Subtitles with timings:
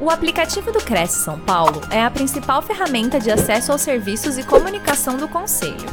[0.00, 4.46] O aplicativo do Cresce São Paulo é a principal ferramenta de acesso aos serviços e
[4.46, 5.88] comunicação do Conselho.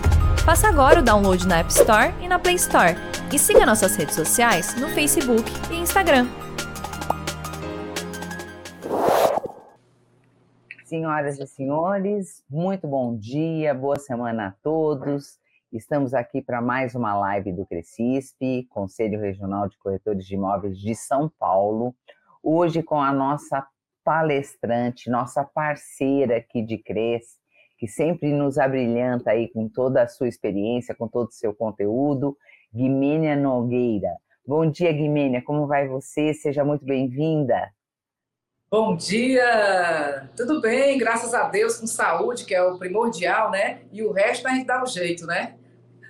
[0.45, 2.93] Faça agora o download na App Store e na Play Store.
[3.33, 6.27] E siga nossas redes sociais no Facebook e Instagram.
[10.83, 15.39] Senhoras e senhores, muito bom dia, boa semana a todos.
[15.73, 20.93] Estamos aqui para mais uma live do Crescisp, Conselho Regional de Corretores de Imóveis de
[20.93, 21.95] São Paulo.
[22.43, 23.65] Hoje com a nossa
[24.05, 27.39] palestrante, nossa parceira aqui de Cres,
[27.79, 32.37] que sempre nos abrilhanta aí com toda a sua experiência, com todo o seu conteúdo,
[32.73, 34.15] Guimênia Nogueira.
[34.47, 36.33] Bom dia, Guimênia, como vai você?
[36.35, 37.71] Seja muito bem-vinda.
[38.69, 40.29] Bom dia!
[40.35, 43.81] Tudo bem, graças a Deus, com saúde, que é o primordial, né?
[43.91, 45.55] E o resto a gente dá um jeito, né?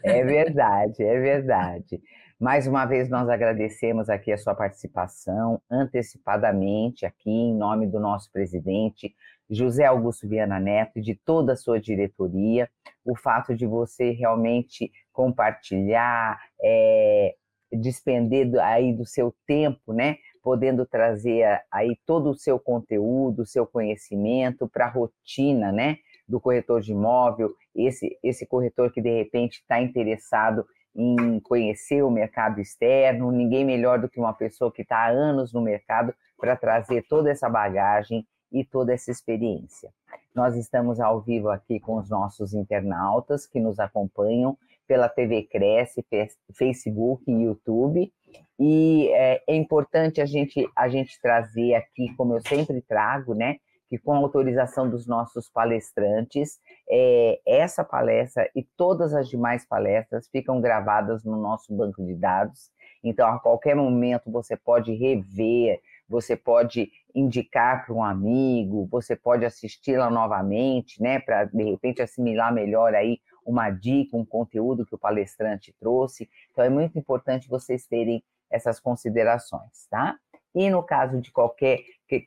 [0.03, 2.01] É verdade, é verdade.
[2.37, 8.29] Mais uma vez, nós agradecemos aqui a sua participação antecipadamente, aqui em nome do nosso
[8.29, 9.15] presidente,
[9.49, 12.69] José Augusto Viana Neto, e de toda a sua diretoria,
[13.05, 17.35] o fato de você realmente compartilhar, é,
[17.71, 20.17] despender aí do seu tempo, né?
[20.43, 25.99] Podendo trazer aí todo o seu conteúdo, o seu conhecimento para a rotina, né?
[26.27, 32.09] Do corretor de imóvel, esse, esse corretor que de repente está interessado em conhecer o
[32.09, 36.55] mercado externo, ninguém melhor do que uma pessoa que está há anos no mercado para
[36.55, 39.91] trazer toda essa bagagem e toda essa experiência.
[40.33, 46.05] Nós estamos ao vivo aqui com os nossos internautas que nos acompanham pela TV Cresce,
[46.53, 48.11] Facebook e YouTube.
[48.59, 53.57] E é, é importante a gente, a gente trazer aqui, como eu sempre trago, né?
[53.89, 60.59] Que com autorização dos nossos palestrantes, é, essa palestra e todas as demais palestras ficam
[60.59, 62.71] gravadas no nosso banco de dados.
[63.03, 65.79] Então, a qualquer momento você pode rever,
[66.09, 72.53] você pode indicar para um amigo, você pode assisti-la novamente, né, para de repente assimilar
[72.53, 76.27] melhor aí uma dica, um conteúdo que o palestrante trouxe.
[76.51, 80.17] Então, é muito importante vocês terem essas considerações, tá?
[80.53, 81.79] E no caso de qualquer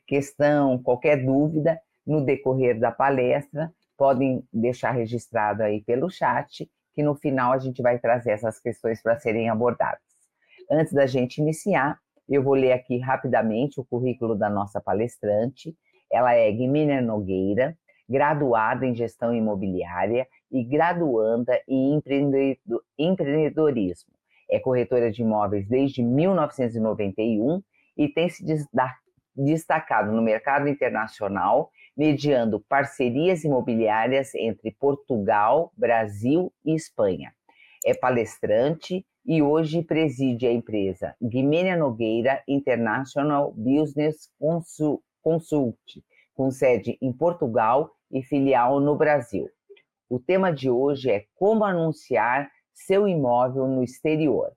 [0.07, 7.15] questão, qualquer dúvida, no decorrer da palestra, podem deixar registrado aí pelo chat, que no
[7.15, 10.01] final a gente vai trazer essas questões para serem abordadas.
[10.71, 15.75] Antes da gente iniciar, eu vou ler aqui rapidamente o currículo da nossa palestrante.
[16.11, 17.75] Ela é Guimina Nogueira,
[18.07, 21.99] graduada em gestão imobiliária e graduanda em
[22.97, 24.13] empreendedorismo.
[24.49, 27.61] É corretora de imóveis desde 1991
[27.97, 28.43] e tem se
[29.39, 37.33] destacado no mercado internacional, mediando parcerias imobiliárias entre Portugal, Brasil e Espanha.
[37.85, 44.29] É palestrante e hoje preside a empresa Guimênia Nogueira International Business
[45.21, 49.47] Consult, com sede em Portugal e filial no Brasil.
[50.09, 54.51] O tema de hoje é como anunciar seu imóvel no exterior.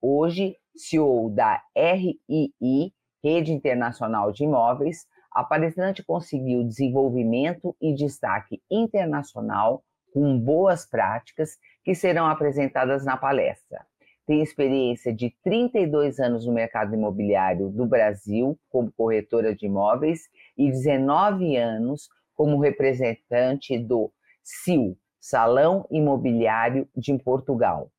[0.00, 9.82] Hoje CEO da RII, Rede Internacional de Imóveis, a palestrante conseguiu desenvolvimento e destaque internacional
[10.12, 13.86] com boas práticas que serão apresentadas na palestra.
[14.26, 20.70] Tem experiência de 32 anos no mercado imobiliário do Brasil como corretora de imóveis e
[20.70, 24.12] 19 anos como representante do
[24.42, 27.90] SIL, Salão Imobiliário de Portugal.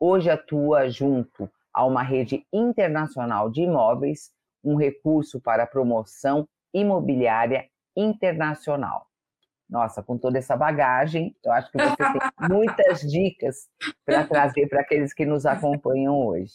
[0.00, 4.32] Hoje atua junto a uma rede internacional de imóveis,
[4.62, 9.06] um recurso para promoção imobiliária internacional.
[9.68, 13.68] Nossa, com toda essa bagagem, eu acho que você tem muitas dicas
[14.04, 16.52] para trazer para aqueles que nos acompanham hoje.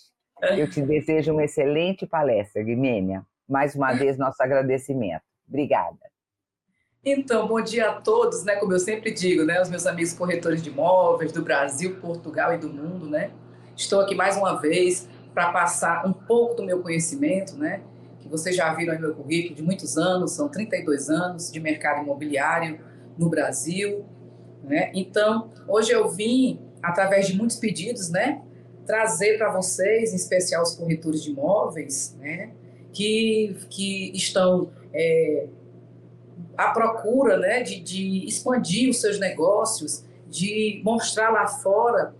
[0.55, 3.25] Eu te desejo uma excelente palestra, Guimênia.
[3.49, 5.23] Mais uma vez, nosso agradecimento.
[5.47, 5.97] Obrigada.
[7.03, 8.57] Então, bom dia a todos, né?
[8.57, 9.61] Como eu sempre digo, né?
[9.61, 13.31] Os meus amigos corretores de imóveis do Brasil, Portugal e do mundo, né?
[13.75, 17.81] Estou aqui mais uma vez para passar um pouco do meu conhecimento, né?
[18.27, 22.03] Que vocês já viram no meu currículo de muitos anos, são 32 anos de mercado
[22.03, 22.79] imobiliário
[23.17, 24.05] no Brasil,
[24.63, 24.91] né?
[24.93, 28.41] Então, hoje eu vim através de muitos pedidos, né?
[28.85, 32.51] Trazer para vocês, em especial os corretores de imóveis, né?
[32.91, 35.47] Que, que estão é,
[36.57, 37.63] à procura, né?
[37.63, 42.13] De, de expandir os seus negócios, de mostrar lá fora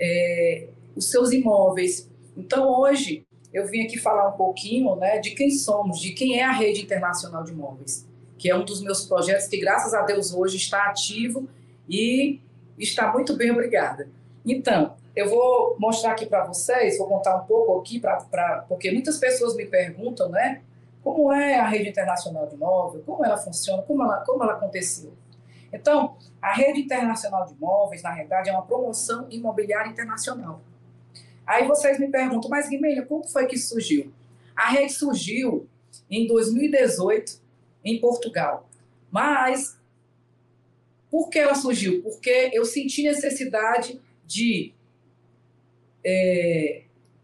[0.00, 2.08] é, os seus imóveis.
[2.36, 6.44] Então, hoje, eu vim aqui falar um pouquinho né, de quem somos, de quem é
[6.44, 8.06] a Rede Internacional de Imóveis,
[8.38, 11.48] que é um dos meus projetos que, graças a Deus, hoje está ativo
[11.88, 12.40] e
[12.78, 14.08] está muito bem, obrigada.
[14.44, 18.90] Então, eu vou mostrar aqui para vocês, vou contar um pouco aqui, pra, pra, porque
[18.90, 20.60] muitas pessoas me perguntam, né?
[21.06, 25.12] como é a rede internacional de imóveis, como ela funciona, como ela, como ela aconteceu.
[25.72, 30.60] Então, a rede internacional de imóveis, na realidade, é uma promoção imobiliária internacional.
[31.46, 34.12] Aí vocês me perguntam, mas Guimelha, como foi que surgiu?
[34.54, 35.68] A rede surgiu
[36.10, 37.40] em 2018
[37.84, 38.68] em Portugal.
[39.10, 39.78] Mas
[41.10, 42.02] por que ela surgiu?
[42.02, 44.74] Porque eu senti necessidade de
[46.04, 46.82] é,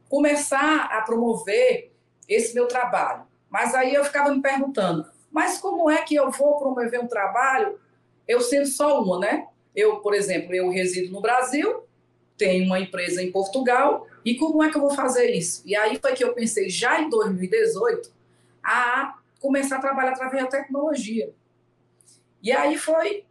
[0.08, 1.90] começar a promover
[2.28, 3.24] esse meu trabalho.
[3.50, 7.78] Mas aí eu ficava me perguntando, mas como é que eu vou promover um trabalho
[8.26, 9.46] eu sendo só uma, né?
[9.74, 11.82] Eu, por exemplo, eu resido no Brasil,
[12.36, 15.62] tenho uma empresa em Portugal, e como é que eu vou fazer isso?
[15.66, 18.12] E aí foi que eu pensei, já em 2018,
[18.62, 21.32] a começar a trabalhar através da tecnologia.
[22.42, 23.24] E aí foi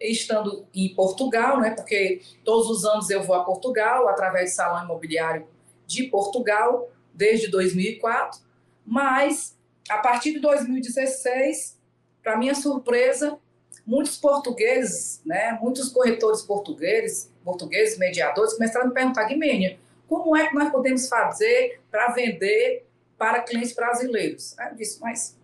[0.00, 1.70] estando em Portugal, né?
[1.72, 5.46] Porque todos os anos eu vou a Portugal através do Salão Imobiliário
[5.86, 8.40] de Portugal desde 2004,
[8.86, 9.56] mas
[9.88, 11.78] a partir de 2016,
[12.22, 13.38] para minha surpresa,
[13.84, 19.78] muitos portugueses, né, muitos corretores portugueses, portugueses mediadores começaram a me perguntar, Guimênia,
[20.10, 22.84] como é que nós podemos fazer para vender
[23.16, 24.58] para clientes brasileiros?
[24.58, 25.38] Aí eu disse, mas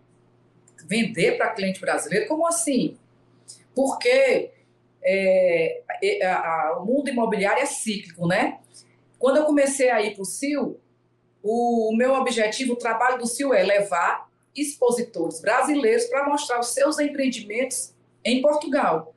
[0.84, 2.26] vender para cliente brasileiro?
[2.26, 2.98] Como assim?
[3.76, 4.50] Porque
[5.04, 5.82] é,
[6.24, 8.58] a, a, o mundo imobiliário é cíclico, né?
[9.20, 10.80] Quando eu comecei a ir para o CIL,
[11.44, 16.98] o meu objetivo, o trabalho do CIL é levar expositores brasileiros para mostrar os seus
[16.98, 19.14] empreendimentos em Portugal.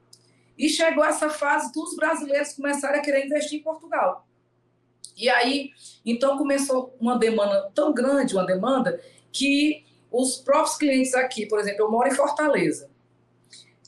[0.55, 4.27] E chegou essa fase dos brasileiros começarem a querer investir em Portugal.
[5.15, 5.71] E aí,
[6.05, 9.01] então começou uma demanda tão grande, uma demanda,
[9.31, 12.89] que os próprios clientes aqui, por exemplo, eu moro em Fortaleza,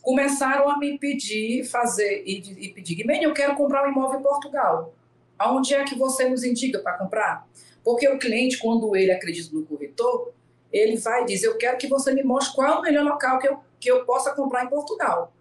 [0.01, 4.23] começaram a me pedir fazer e, e pedir, Guimene, eu quero comprar um imóvel em
[4.23, 4.93] Portugal.
[5.37, 7.47] Aonde é que você nos indica para comprar?
[7.83, 10.33] Porque o cliente, quando ele acredita no corretor,
[10.71, 13.47] ele vai dizer, eu quero que você me mostre qual é o melhor local que
[13.47, 15.33] eu, que eu possa comprar em Portugal.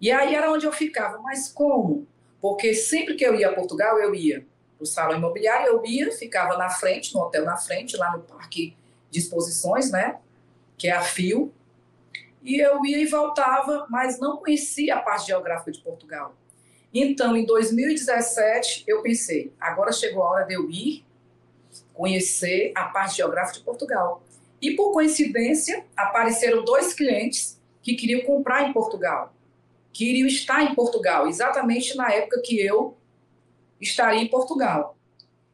[0.00, 2.06] E aí era onde eu ficava, mas como?
[2.40, 4.44] Porque sempre que eu ia a Portugal, eu ia
[4.82, 8.22] para o salão imobiliário, eu ia, ficava na frente, no hotel na frente, lá no
[8.22, 8.76] parque
[9.10, 10.18] de exposições, né?
[10.76, 11.52] Que é a FIO.
[12.42, 16.34] E eu ia e voltava, mas não conhecia a parte geográfica de Portugal.
[16.92, 21.04] Então, em 2017, eu pensei, agora chegou a hora de eu ir
[21.94, 24.22] conhecer a parte geográfica de Portugal.
[24.60, 29.34] E por coincidência, apareceram dois clientes que queriam comprar em Portugal,
[29.92, 32.96] queriam estar em Portugal, exatamente na época que eu
[33.82, 34.96] estaria em Portugal.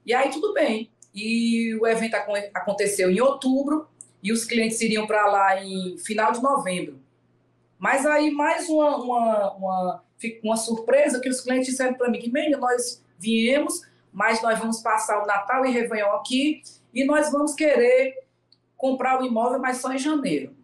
[0.04, 0.90] E aí tudo bem.
[1.14, 2.14] E o evento
[2.54, 3.88] aconteceu em outubro
[4.22, 7.00] e os clientes iriam para lá em final de novembro.
[7.78, 10.04] Mas aí mais uma, uma, uma,
[10.42, 13.82] uma surpresa que os clientes disseram para mim que, nós viemos,
[14.12, 18.24] mas nós vamos passar o Natal e Réveillon aqui e nós vamos querer
[18.76, 20.56] comprar o imóvel, mas só em janeiro.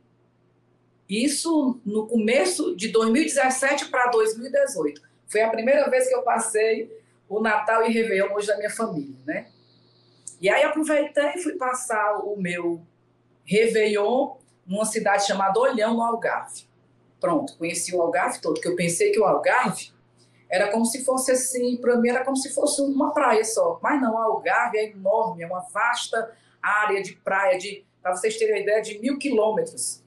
[1.08, 5.02] Isso no começo de 2017 para 2018.
[5.26, 7.03] Foi a primeira vez que eu passei
[7.36, 9.46] o Natal e Réveillon hoje da minha família, né?
[10.40, 12.82] E aí aproveitei e fui passar o meu
[13.44, 14.36] Réveillon
[14.66, 16.64] numa cidade chamada Olhão, no Algarve.
[17.20, 19.92] Pronto, conheci o Algarve todo, que eu pensei que o Algarve
[20.50, 23.78] era como se fosse assim, para mim era como se fosse uma praia só.
[23.82, 26.32] Mas não, o Algarve é enorme, é uma vasta
[26.62, 30.02] área de praia, de para vocês terem uma ideia, de mil quilômetros,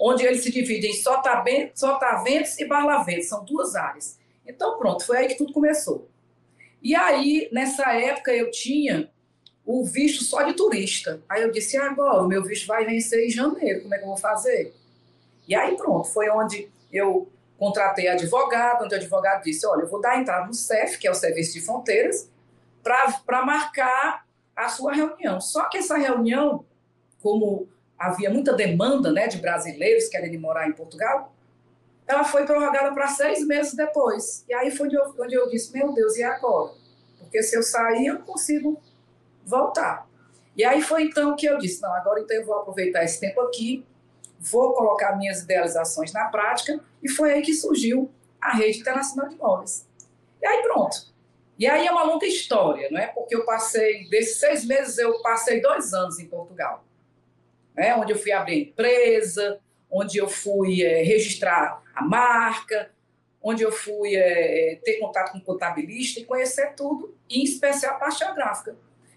[0.00, 4.16] onde ele se divide em Sotaventos e Barlaventos, são duas áreas.
[4.46, 6.08] Então, pronto, foi aí que tudo começou.
[6.82, 9.10] E aí, nessa época, eu tinha
[9.64, 11.22] o visto só de turista.
[11.28, 14.08] Aí eu disse, agora, o meu visto vai vencer em janeiro, como é que eu
[14.08, 14.74] vou fazer?
[15.46, 20.00] E aí, pronto, foi onde eu contratei advogado, onde o advogado disse, olha, eu vou
[20.00, 22.28] dar entrada no CEF, que é o Serviço de Fronteiras,
[22.82, 25.40] para marcar a sua reunião.
[25.40, 26.64] Só que essa reunião
[27.22, 31.32] como havia muita demanda né, de brasileiros querendo morar em Portugal,
[32.06, 34.44] ela foi prorrogada para seis meses depois.
[34.48, 36.72] E aí foi onde eu, onde eu disse, meu Deus, e agora?
[37.18, 38.80] Porque se eu sair, eu não consigo
[39.44, 40.08] voltar.
[40.56, 43.40] E aí foi então que eu disse, não, agora então eu vou aproveitar esse tempo
[43.40, 43.86] aqui,
[44.38, 49.36] vou colocar minhas idealizações na prática, e foi aí que surgiu a Rede Internacional de
[49.36, 49.86] Imóveis.
[50.40, 51.12] E aí pronto.
[51.58, 53.06] E aí é uma longa história, não é?
[53.06, 56.84] Porque eu passei, desses seis meses, eu passei dois anos em Portugal
[57.74, 59.58] né, onde eu fui abrir empresa,
[59.92, 62.90] onde eu fui é, registrar a marca,
[63.42, 67.98] onde eu fui é, ter contato com o contabilista e conhecer tudo, em especial a
[67.98, 68.74] parte geográfica.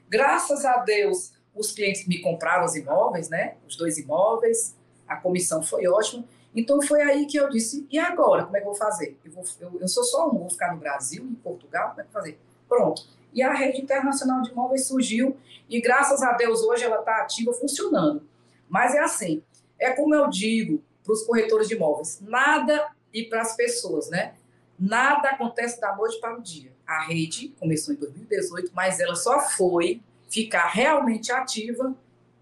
[0.10, 4.76] Graças a Deus, os clientes me compraram os imóveis, né, os dois imóveis,
[5.08, 6.26] a comissão foi ótima.
[6.54, 8.44] Então foi aí que eu disse: e agora?
[8.44, 9.18] Como é que eu vou fazer?
[9.24, 12.04] Eu, vou, eu, eu sou só um, vou ficar no Brasil, em Portugal, como é
[12.04, 12.40] que eu vou fazer?
[12.68, 13.04] Pronto.
[13.34, 15.38] E a rede internacional de imóveis surgiu
[15.70, 18.26] e graças a Deus hoje ela está ativa, funcionando.
[18.70, 19.44] Mas é assim,
[19.80, 24.36] É como eu digo para os corretores de imóveis, nada e para as pessoas, né?
[24.78, 26.72] Nada acontece da noite para o dia.
[26.86, 31.96] A rede começou em 2018, mas ela só foi ficar realmente ativa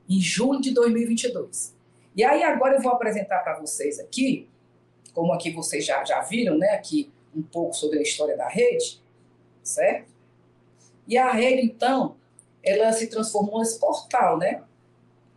[0.10, 1.76] em julho de 2022.
[2.16, 4.50] E aí agora eu vou apresentar para vocês aqui,
[5.14, 9.02] como aqui vocês já, já viram, né, aqui um pouco sobre a história da rede,
[9.64, 10.12] certo?
[11.08, 12.16] E a rede, então,
[12.64, 14.64] ela se transformou nesse portal, né?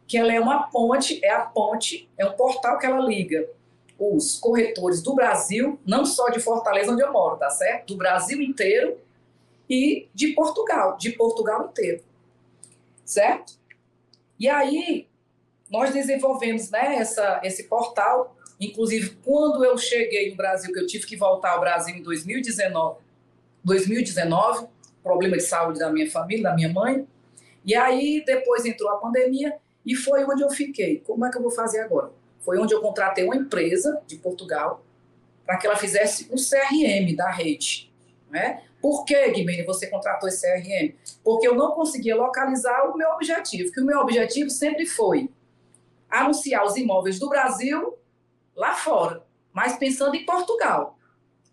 [0.06, 3.48] Que ela é uma ponte, é a ponte, é um portal que ela liga
[3.98, 7.88] os corretores do Brasil, não só de Fortaleza, onde eu moro, tá certo?
[7.88, 8.98] Do Brasil inteiro
[9.68, 12.02] e de Portugal, de Portugal inteiro,
[13.04, 13.54] certo?
[14.38, 15.08] E aí,
[15.70, 21.06] nós desenvolvemos né, essa, esse portal, inclusive quando eu cheguei no Brasil, que eu tive
[21.06, 22.98] que voltar ao Brasil em 2019,
[23.64, 24.68] 2019
[25.02, 27.06] problema de saúde da minha família, da minha mãe,
[27.64, 31.00] e aí depois entrou a pandemia e foi onde eu fiquei.
[31.00, 32.10] Como é que eu vou fazer agora?
[32.40, 34.84] Foi onde eu contratei uma empresa de Portugal
[35.46, 37.92] para que ela fizesse um CRM da rede.
[38.28, 38.64] Né?
[38.82, 40.94] Por que, Guilherme, você contratou esse CRM?
[41.22, 45.30] Porque eu não conseguia localizar o meu objetivo, que o meu objetivo sempre foi
[46.10, 47.96] anunciar os imóveis do Brasil
[48.54, 50.98] lá fora, mas pensando em Portugal.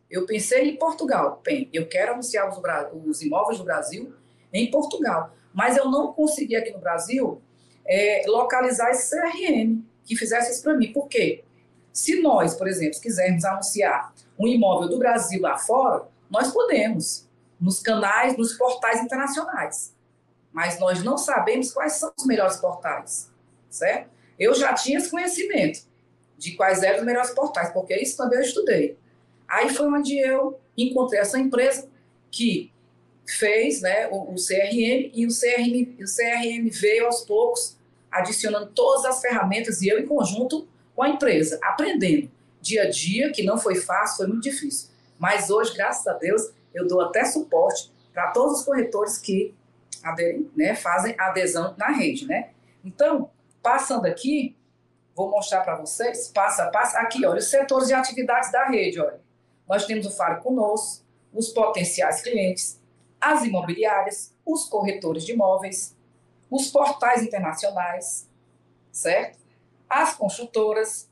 [0.09, 1.41] Eu pensei em Portugal.
[1.43, 2.59] Bem, eu quero anunciar os,
[3.05, 4.13] os imóveis do Brasil
[4.51, 7.41] em Portugal, mas eu não consegui aqui no Brasil
[7.85, 10.91] é, localizar esse CRM que fizesse isso para mim.
[10.91, 11.43] Por quê?
[11.91, 17.79] Se nós, por exemplo, quisermos anunciar um imóvel do Brasil lá fora, nós podemos, nos
[17.79, 19.93] canais, nos portais internacionais.
[20.51, 23.31] Mas nós não sabemos quais são os melhores portais,
[23.69, 24.09] certo?
[24.39, 25.81] Eu já tinha esse conhecimento
[26.37, 28.97] de quais eram os melhores portais, porque isso também eu estudei.
[29.47, 31.87] Aí foi onde eu encontrei essa empresa
[32.31, 32.71] que
[33.25, 37.77] fez né, o, o CRM e o CRM, o CRM veio aos poucos
[38.11, 42.29] adicionando todas as ferramentas e eu em conjunto com a empresa, aprendendo
[42.61, 44.89] dia a dia, que não foi fácil, foi muito difícil.
[45.17, 49.53] Mas hoje, graças a Deus, eu dou até suporte para todos os corretores que
[50.03, 52.49] aderem, né, fazem adesão na rede, né?
[52.83, 53.29] Então,
[53.61, 54.55] passando aqui,
[55.15, 58.99] vou mostrar para vocês, passa a passo, aqui, olha, os setores de atividades da rede,
[58.99, 59.19] olha.
[59.67, 61.03] Nós temos o Faro Conosco,
[61.33, 62.79] os potenciais clientes,
[63.23, 65.95] as imobiliárias, os corretores de imóveis,
[66.51, 68.29] os portais internacionais,
[68.91, 69.39] certo?
[69.89, 71.09] As construtoras,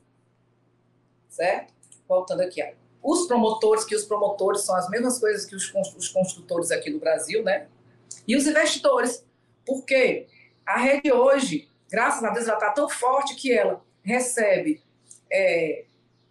[1.28, 1.72] certo?
[2.06, 2.68] Voltando aqui, ó.
[3.02, 5.70] os promotores, que os promotores são as mesmas coisas que os,
[6.10, 7.66] construtores aqui no Brasil, né?
[8.28, 9.24] E os investidores,
[9.66, 10.28] porque
[10.66, 14.82] a rede hoje, graças a Deus, ela está tão forte que ela recebe
[15.30, 15.86] é,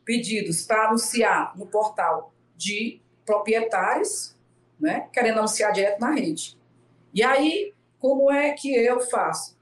[0.05, 4.35] pedidos para anunciar no portal de proprietários,
[4.81, 6.57] né, querendo anunciar direto na rede.
[7.13, 9.55] E aí, como é que eu faço?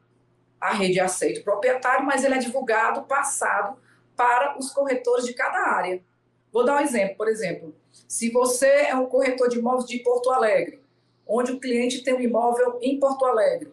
[0.59, 3.77] A rede aceita o proprietário, mas ele é divulgado, passado
[4.15, 6.01] para os corretores de cada área.
[6.51, 7.75] Vou dar um exemplo, por exemplo,
[8.07, 10.81] se você é um corretor de imóveis de Porto Alegre,
[11.27, 13.71] onde o cliente tem um imóvel em Porto Alegre,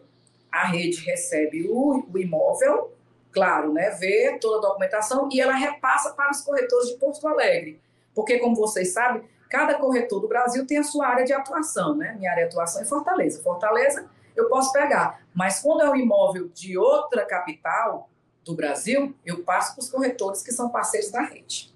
[0.51, 2.93] a rede recebe o, o imóvel,
[3.31, 7.81] claro, né, vê toda a documentação e ela repassa para os corretores de Porto Alegre.
[8.13, 12.15] Porque, como vocês sabem, cada corretor do Brasil tem a sua área de atuação, né?
[12.17, 13.41] Minha área de atuação é Fortaleza.
[13.41, 15.21] Fortaleza eu posso pegar.
[15.33, 18.09] Mas quando é um imóvel de outra capital
[18.45, 21.73] do Brasil, eu passo para os corretores que são parceiros da rede.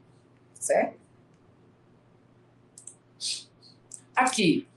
[0.54, 1.00] Certo?
[4.16, 4.68] Aqui.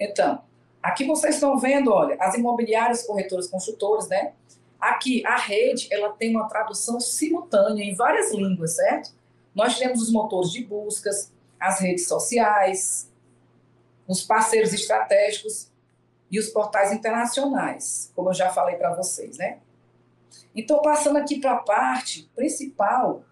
[0.00, 0.42] Então,
[0.82, 4.32] aqui vocês estão vendo, olha, as imobiliárias, corretores, consultores, né?
[4.80, 9.12] Aqui, a rede, ela tem uma tradução simultânea em várias línguas, certo?
[9.54, 13.08] Nós temos os motores de buscas, as redes sociais,
[14.06, 15.70] os parceiros estratégicos
[16.28, 19.60] e os portais internacionais, como eu já falei para vocês, né?
[20.54, 23.24] Então, passando aqui para a parte principal,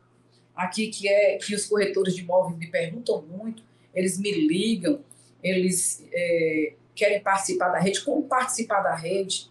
[0.54, 5.00] aqui que é que os corretores de imóveis me perguntam muito, eles me ligam,
[5.42, 9.50] eles é, querem participar da rede, como participar da rede.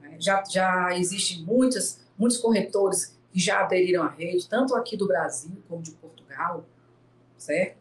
[0.00, 0.16] Né?
[0.20, 5.50] Já, já existem muitas, muitos corretores que já aderiram à rede, tanto aqui do Brasil
[5.68, 6.64] como de Portugal,
[7.36, 7.79] certo?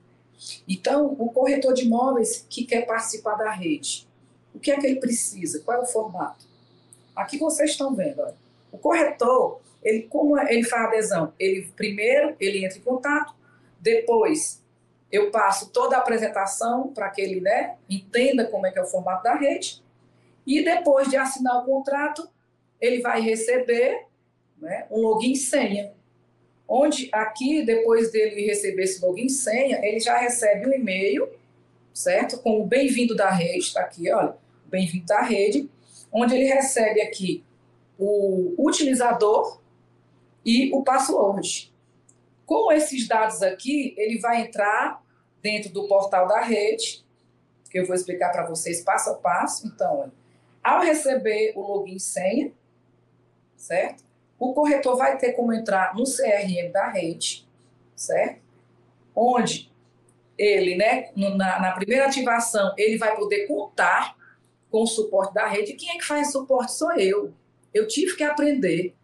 [0.67, 4.07] Então, o corretor de imóveis que quer participar da rede,
[4.53, 5.59] o que é que ele precisa?
[5.61, 6.45] Qual é o formato?
[7.15, 8.35] Aqui vocês estão vendo, olha.
[8.71, 11.33] o corretor, ele como é, ele faz adesão?
[11.39, 13.33] Ele primeiro ele entra em contato,
[13.79, 14.61] depois
[15.11, 18.85] eu passo toda a apresentação para que ele né, entenda como é que é o
[18.85, 19.83] formato da rede,
[20.45, 22.29] e depois de assinar o contrato,
[22.79, 24.05] ele vai receber
[24.57, 25.93] né, um login e senha.
[26.71, 31.27] Onde aqui, depois dele receber esse login e senha, ele já recebe um e-mail
[31.99, 32.39] certo?
[32.39, 34.35] Com o bem-vindo da rede, está aqui, olha,
[34.65, 35.69] bem-vindo da rede,
[36.11, 37.43] onde ele recebe aqui
[37.97, 39.59] o utilizador
[40.45, 41.73] e o password.
[42.45, 45.03] Com esses dados aqui, ele vai entrar
[45.41, 47.03] dentro do portal da rede,
[47.69, 49.67] que eu vou explicar para vocês passo a passo.
[49.67, 50.09] Então,
[50.63, 52.51] ao receber o login e senha,
[53.57, 54.05] certo?
[54.39, 57.45] O corretor vai ter como entrar no CRM da rede,
[57.95, 58.41] certo?
[59.13, 59.69] Onde
[60.37, 64.15] ele, né, na, na primeira ativação, ele vai poder contar
[64.71, 65.73] com o suporte da rede.
[65.73, 66.71] Quem é que faz suporte?
[66.71, 67.33] Sou eu.
[67.73, 68.95] Eu tive que aprender.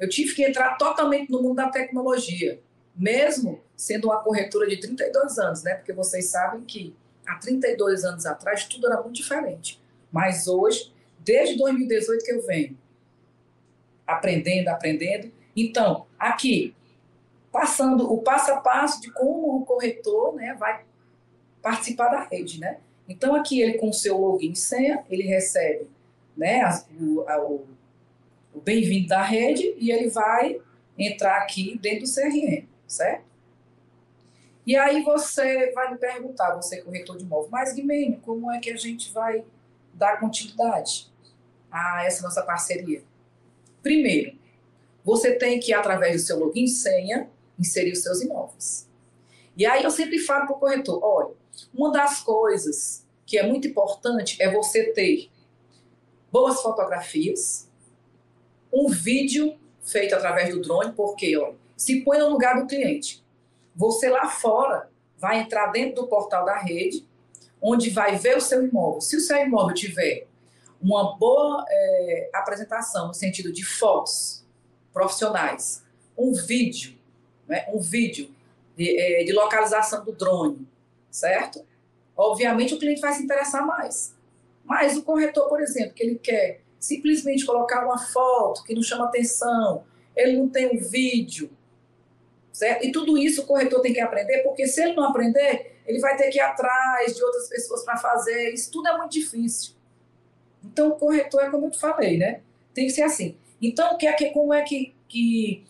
[0.00, 2.60] Eu tive que entrar totalmente no mundo da tecnologia,
[2.96, 5.74] mesmo sendo uma corretora de 32 anos, né?
[5.74, 9.80] Porque vocês sabem que há 32 anos atrás tudo era muito diferente.
[10.10, 12.76] Mas hoje, desde 2018 que eu venho
[14.12, 15.32] aprendendo, aprendendo.
[15.56, 16.74] Então, aqui,
[17.50, 20.84] passando o passo a passo de como o corretor né, vai
[21.60, 22.78] participar da rede, né?
[23.08, 25.86] Então, aqui ele com o seu login e senha, ele recebe
[26.36, 26.62] né,
[26.98, 27.66] o, o,
[28.54, 30.60] o bem-vindo da rede e ele vai
[30.98, 33.24] entrar aqui dentro do CRM, certo?
[34.64, 38.60] E aí você vai me perguntar, você é corretor de imóvel, mas Guimene, como é
[38.60, 39.44] que a gente vai
[39.92, 41.12] dar continuidade
[41.70, 43.02] a essa nossa parceria?
[43.82, 44.38] Primeiro,
[45.04, 48.88] você tem que, através do seu login e senha, inserir os seus imóveis.
[49.56, 51.34] E aí eu sempre falo para o corretor, olha,
[51.74, 55.30] uma das coisas que é muito importante é você ter
[56.30, 57.68] boas fotografias,
[58.72, 63.22] um vídeo feito através do drone, porque olha, se põe no lugar do cliente.
[63.74, 67.06] Você lá fora vai entrar dentro do portal da rede,
[67.60, 69.00] onde vai ver o seu imóvel.
[69.00, 70.26] Se o seu imóvel tiver
[70.82, 74.44] uma boa é, apresentação no sentido de fotos
[74.92, 75.84] profissionais,
[76.18, 76.98] um vídeo,
[77.46, 78.34] né, um vídeo
[78.76, 80.66] de, é, de localização do drone,
[81.10, 81.64] certo?
[82.16, 84.14] Obviamente o cliente vai se interessar mais.
[84.64, 89.04] Mas o corretor, por exemplo, que ele quer simplesmente colocar uma foto que não chama
[89.04, 89.84] atenção,
[90.16, 91.50] ele não tem um vídeo,
[92.52, 92.84] certo?
[92.84, 96.16] E tudo isso o corretor tem que aprender, porque se ele não aprender, ele vai
[96.16, 98.52] ter que ir atrás de outras pessoas para fazer.
[98.52, 99.74] Isso tudo é muito difícil.
[100.72, 102.40] Então, o corretor é como eu te falei, né?
[102.72, 103.36] Tem que ser assim.
[103.60, 105.64] Então, que é que, como é que, que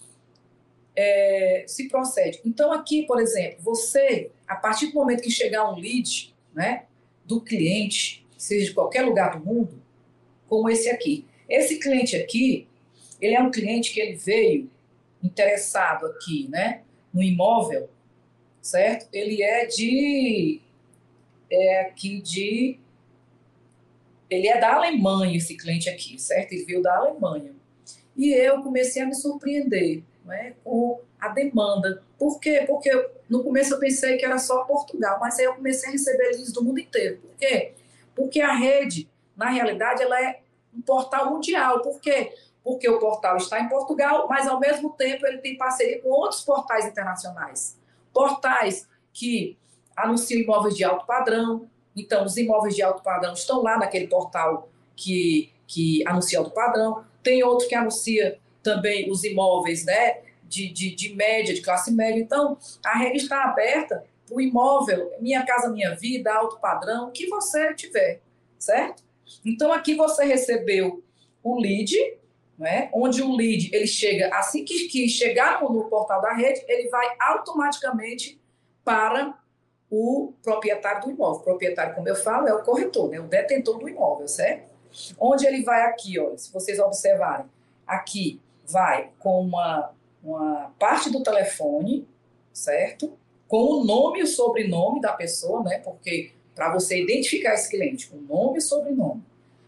[0.94, 2.40] é, se procede?
[2.46, 6.84] Então, aqui, por exemplo, você, a partir do momento que chegar um lead né,
[7.24, 9.82] do cliente, seja de qualquer lugar do mundo,
[10.48, 11.26] como esse aqui.
[11.48, 12.68] Esse cliente aqui,
[13.20, 14.70] ele é um cliente que ele veio
[15.20, 17.90] interessado aqui, né, no imóvel,
[18.60, 19.08] certo?
[19.12, 20.60] Ele é de
[21.50, 22.78] é aqui de
[24.32, 26.52] ele é da Alemanha, esse cliente aqui, certo?
[26.52, 27.52] Ele veio da Alemanha.
[28.16, 32.02] E eu comecei a me surpreender né, com a demanda.
[32.18, 32.64] Por quê?
[32.66, 32.90] Porque
[33.28, 36.52] no começo eu pensei que era só Portugal, mas aí eu comecei a receber leads
[36.52, 37.18] do mundo inteiro.
[37.18, 37.74] Por quê?
[38.14, 40.40] Porque a rede, na realidade, ela é
[40.74, 41.80] um portal mundial.
[41.80, 42.34] Por quê?
[42.62, 46.42] Porque o portal está em Portugal, mas ao mesmo tempo ele tem parceria com outros
[46.42, 47.78] portais internacionais.
[48.12, 49.56] Portais que
[49.96, 54.68] anunciam imóveis de alto padrão, então, os imóveis de alto padrão estão lá naquele portal
[54.96, 57.04] que, que anuncia alto padrão.
[57.22, 62.20] Tem outro que anuncia também os imóveis né, de, de, de média, de classe média.
[62.20, 67.26] Então, a rede está aberta para o imóvel, Minha Casa Minha Vida, alto padrão, que
[67.28, 68.20] você tiver,
[68.58, 69.02] certo?
[69.44, 71.02] Então, aqui você recebeu
[71.42, 71.94] o lead,
[72.58, 76.62] né, onde o lead ele chega, assim que, que chegar no, no portal da rede,
[76.68, 78.40] ele vai automaticamente
[78.84, 79.36] para
[79.94, 81.40] o proprietário do imóvel.
[81.42, 83.20] O proprietário, como eu falo, é o corretor, né?
[83.20, 84.72] o detentor do imóvel, certo?
[85.20, 87.44] Onde ele vai aqui, olha, se vocês observarem,
[87.86, 89.92] aqui vai com uma,
[90.24, 92.08] uma parte do telefone,
[92.54, 93.12] certo?
[93.46, 95.78] Com o nome e o sobrenome da pessoa, né?
[95.80, 99.22] Porque para você identificar esse cliente com nome e sobrenome,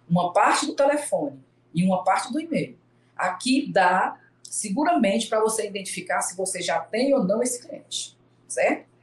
[0.09, 1.39] uma parte do telefone
[1.75, 2.79] e uma parte do e-mail.
[3.15, 8.17] Aqui dá seguramente para você identificar se você já tem ou não esse cliente,
[8.49, 8.94] certo?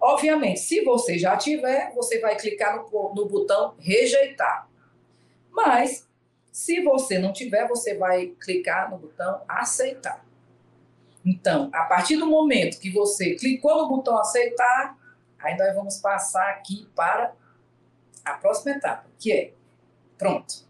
[0.00, 4.68] Obviamente, se você já tiver, você vai clicar no, no botão rejeitar.
[5.50, 6.08] Mas,
[6.52, 10.24] se você não tiver, você vai clicar no botão aceitar.
[11.24, 14.96] Então, a partir do momento que você clicou no botão aceitar,
[15.38, 17.34] aí nós vamos passar aqui para
[18.24, 19.52] a próxima etapa, que é
[20.16, 20.66] pronto.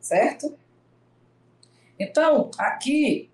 [0.00, 0.58] Certo?
[1.98, 3.30] Então, aqui,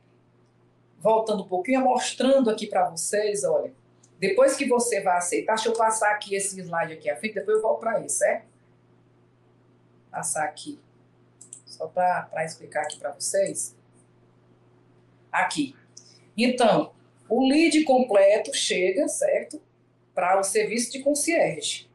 [0.99, 3.75] voltando um pouquinho, mostrando aqui para vocês, olha,
[4.23, 7.57] depois que você vai aceitar, deixa eu passar aqui esse slide aqui à frente, depois
[7.57, 8.47] eu volto para isso, certo?
[10.11, 10.81] Passar aqui.
[11.67, 13.77] Só para explicar aqui para vocês.
[15.31, 15.75] Aqui.
[16.37, 16.93] Então,
[17.29, 19.61] o lead completo chega, certo?
[20.15, 21.91] Para o serviço de concierge.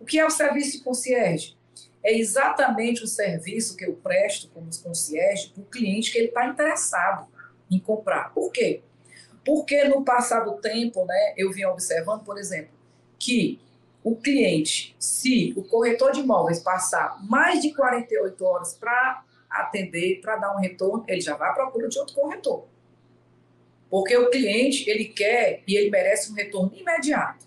[0.00, 1.60] O que é o serviço de concierge?
[2.02, 6.46] é exatamente o serviço que eu presto como concierge para o cliente que ele está
[6.46, 7.28] interessado
[7.70, 8.32] em comprar.
[8.32, 8.82] Por quê?
[9.50, 12.70] Porque no passado tempo, né, eu vim observando, por exemplo,
[13.18, 13.58] que
[14.00, 20.36] o cliente, se o corretor de imóveis passar mais de 48 horas para atender, para
[20.36, 22.64] dar um retorno, ele já vai à procura de outro corretor.
[23.90, 27.44] Porque o cliente, ele quer e ele merece um retorno imediato,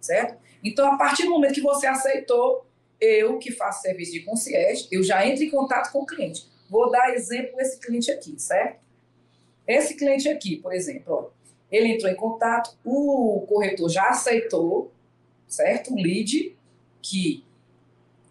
[0.00, 0.38] certo?
[0.62, 2.64] Então, a partir do momento que você aceitou,
[3.00, 6.46] eu que faço serviço de concierge, eu já entro em contato com o cliente.
[6.68, 8.78] Vou dar exemplo desse cliente aqui, certo?
[9.66, 11.39] Esse cliente aqui, por exemplo, ó,
[11.70, 14.90] ele entrou em contato, o corretor já aceitou,
[15.46, 15.92] certo?
[15.92, 16.56] O lead
[17.02, 17.44] que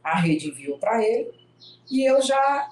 [0.04, 1.32] a rede enviou para ele,
[1.90, 2.70] e eu já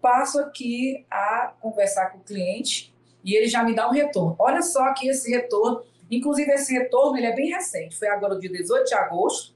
[0.00, 4.36] passo aqui a conversar com o cliente e ele já me dá um retorno.
[4.38, 8.40] Olha só aqui esse retorno, inclusive esse retorno ele é bem recente, foi agora no
[8.40, 9.54] dia 18 de agosto,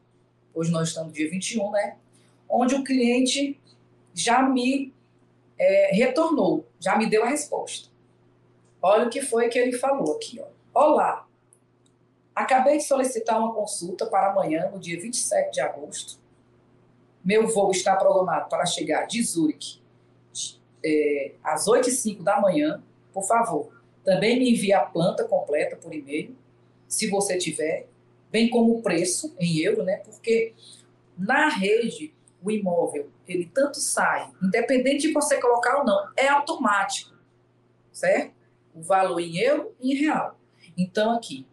[0.54, 1.96] hoje nós estamos no dia 21, né?
[2.48, 3.58] Onde o cliente
[4.12, 4.92] já me
[5.58, 7.88] é, retornou, já me deu a resposta.
[8.82, 10.40] Olha o que foi que ele falou aqui.
[10.40, 10.46] Ó.
[10.74, 11.28] Olá,
[12.34, 16.18] acabei de solicitar uma consulta para amanhã, no dia 27 de agosto.
[17.24, 19.80] Meu voo está programado para chegar de Zurique
[20.84, 22.82] é, às 8 e 05 da manhã.
[23.12, 23.72] Por favor,
[24.04, 26.36] também me envie a planta completa por e-mail,
[26.88, 27.86] se você tiver,
[28.32, 29.98] bem como o preço em euro, né?
[29.98, 30.54] Porque
[31.16, 37.14] na rede o imóvel ele tanto sai, independente de você colocar ou não, é automático,
[37.92, 38.41] certo?
[38.74, 40.38] O valor em euro e em real.
[40.76, 41.46] Então aqui,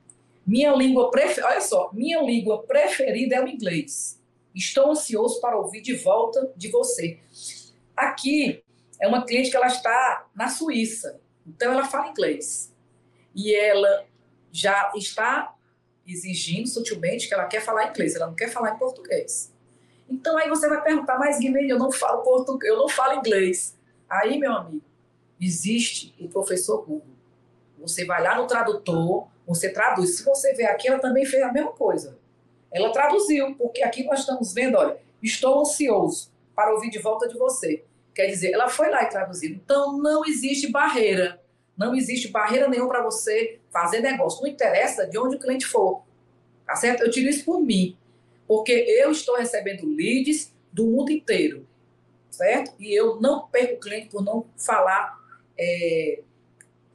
[0.46, 4.20] minha língua preferida, olha só, minha língua preferida é o inglês.
[4.56, 7.20] Estou ansioso para ouvir de volta de você.
[7.96, 8.64] Aqui
[9.00, 12.74] é uma cliente que ela está na Suíça, então ela fala inglês.
[13.36, 14.06] E ela
[14.52, 15.56] já está
[16.08, 19.54] exigindo sutilmente que ela quer falar inglês, ela não quer falar em português.
[20.10, 23.78] Então aí você vai perguntar, mas Guilherme, eu não falo português, eu não falo inglês.
[24.10, 24.84] Aí, meu amigo,
[25.40, 27.09] existe o professor Google.
[27.82, 30.18] Você vai lá no tradutor, você traduz.
[30.18, 32.18] Se você ver aqui, ela também fez a mesma coisa.
[32.72, 37.38] Ela traduziu, porque aqui nós estamos vendo, olha, estou ansioso para ouvir de volta de
[37.38, 37.84] você.
[38.14, 39.52] Quer dizer, ela foi lá e traduziu.
[39.52, 41.40] Então não existe barreira
[41.80, 44.42] não existe barreira nenhuma para você fazer negócio.
[44.42, 46.04] Não interessa de onde o cliente for.
[46.66, 47.04] Tá certo?
[47.04, 47.98] Eu tiro isso por mim.
[48.46, 51.66] Porque eu estou recebendo leads do mundo inteiro.
[52.30, 52.74] Certo?
[52.78, 55.18] E eu não perco o cliente por não falar
[55.58, 56.20] é,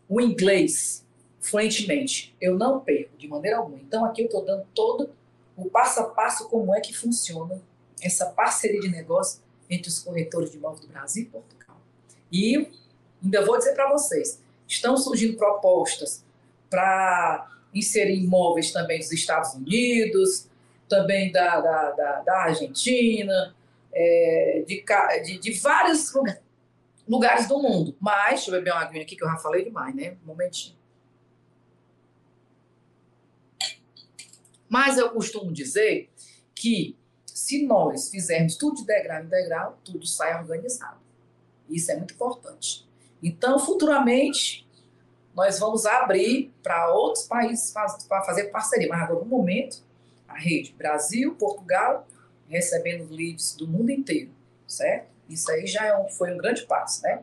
[0.08, 1.04] o inglês
[1.40, 2.34] fluentemente.
[2.40, 3.78] Eu não perco de maneira alguma.
[3.78, 5.10] Então aqui eu estou dando todo
[5.56, 7.60] o passo a passo como é que funciona
[8.02, 9.40] essa parceria de negócio
[9.70, 11.76] entre os corretores de imóveis do Brasil e Portugal.
[12.30, 12.68] E
[13.22, 16.24] ainda vou dizer para vocês, Estão surgindo propostas
[16.70, 20.48] para inserir imóveis também dos Estados Unidos,
[20.88, 23.54] também da, da, da, da Argentina,
[23.92, 24.84] é, de,
[25.24, 26.40] de, de, vários lugares
[27.06, 27.96] do mundo.
[28.00, 30.16] Mas, deixa eu beber uma aguinha aqui que eu já falei demais, né?
[30.22, 30.76] Um momentinho.
[34.68, 36.10] Mas eu costumo dizer
[36.54, 40.98] que se nós fizermos tudo de degrau em degrau, tudo sai organizado.
[41.68, 42.86] Isso é muito importante.
[43.22, 44.66] Então, futuramente,
[45.34, 48.88] nós vamos abrir para outros países para fazer parceria.
[48.88, 49.82] Mas agora, no momento,
[50.26, 52.06] a rede Brasil, Portugal,
[52.48, 54.30] recebendo leads do mundo inteiro,
[54.66, 55.13] certo?
[55.28, 57.22] Isso aí já é um, foi um grande passo, né?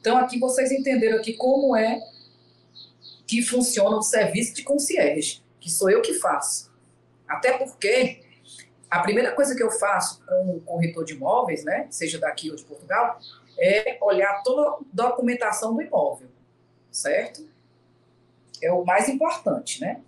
[0.00, 2.00] Então, aqui vocês entenderam aqui como é
[3.26, 6.70] que funciona o serviço de concierge, que sou eu que faço.
[7.26, 8.22] Até porque
[8.90, 12.56] a primeira coisa que eu faço com o corretor de imóveis, né, seja daqui ou
[12.56, 13.18] de Portugal,
[13.58, 16.28] é olhar toda a documentação do imóvel,
[16.90, 17.48] certo?
[18.62, 20.02] É o mais importante, né?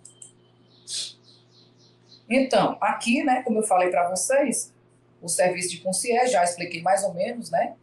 [2.29, 4.73] Então, aqui, né, como eu falei para vocês,
[5.21, 7.75] o serviço de concierge, já expliquei mais ou menos, né?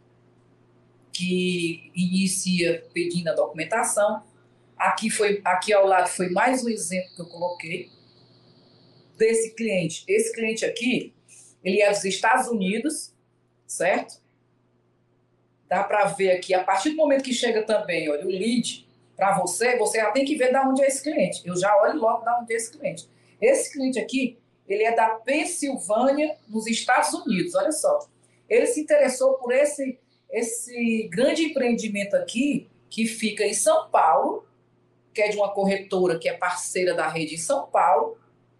[1.11, 4.23] Que inicia pedindo a documentação.
[4.77, 7.89] Aqui, foi, aqui ao lado foi mais um exemplo que eu coloquei
[9.17, 10.03] desse cliente.
[10.07, 11.13] Esse cliente aqui,
[11.63, 13.13] ele é dos Estados Unidos,
[13.65, 14.19] certo?
[15.67, 19.37] dá para ver aqui, a partir do momento que chega também, olha, o lead para
[19.39, 21.41] você, você já tem que ver de onde é esse cliente.
[21.45, 23.09] Eu já olho logo de onde é esse cliente.
[23.41, 28.07] Esse cliente aqui, ele é da Pensilvânia, nos Estados Unidos, olha só.
[28.49, 29.99] Ele se interessou por esse,
[30.31, 34.45] esse grande empreendimento aqui, que fica em São Paulo,
[35.13, 38.17] que é de uma corretora que é parceira da rede em São Paulo,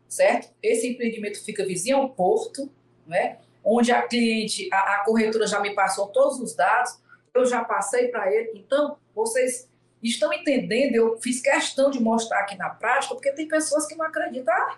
[0.07, 0.53] certo?
[0.61, 2.69] Esse empreendimento fica vizinho ao porto,
[3.05, 3.39] né?
[3.65, 6.99] onde a cliente, a, a corretora já me passou todos os dados,
[7.33, 8.51] eu já passei para ele.
[8.53, 9.67] Então, vocês
[10.03, 10.93] estão entendendo?
[10.93, 14.53] Eu fiz questão de mostrar aqui na prática, porque tem pessoas que não acreditam.
[14.53, 14.77] Ah,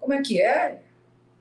[0.00, 0.80] como é que é?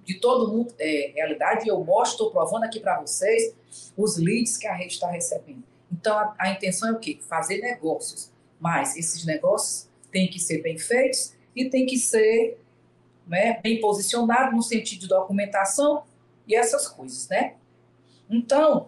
[0.10, 3.54] de todo mundo é realidade, eu mostro, estou provando aqui para vocês
[3.96, 5.64] os leads que a rede está recebendo.
[5.92, 7.20] Então, a, a, intenção é o quê?
[7.30, 8.32] Fazer negócios.
[8.60, 12.60] Mas esses negócios têm que ser bem feitos e têm que ser
[13.28, 16.02] né, bem posicionados no sentido de documentação
[16.48, 17.54] e essas coisas, né?
[18.28, 18.88] Então,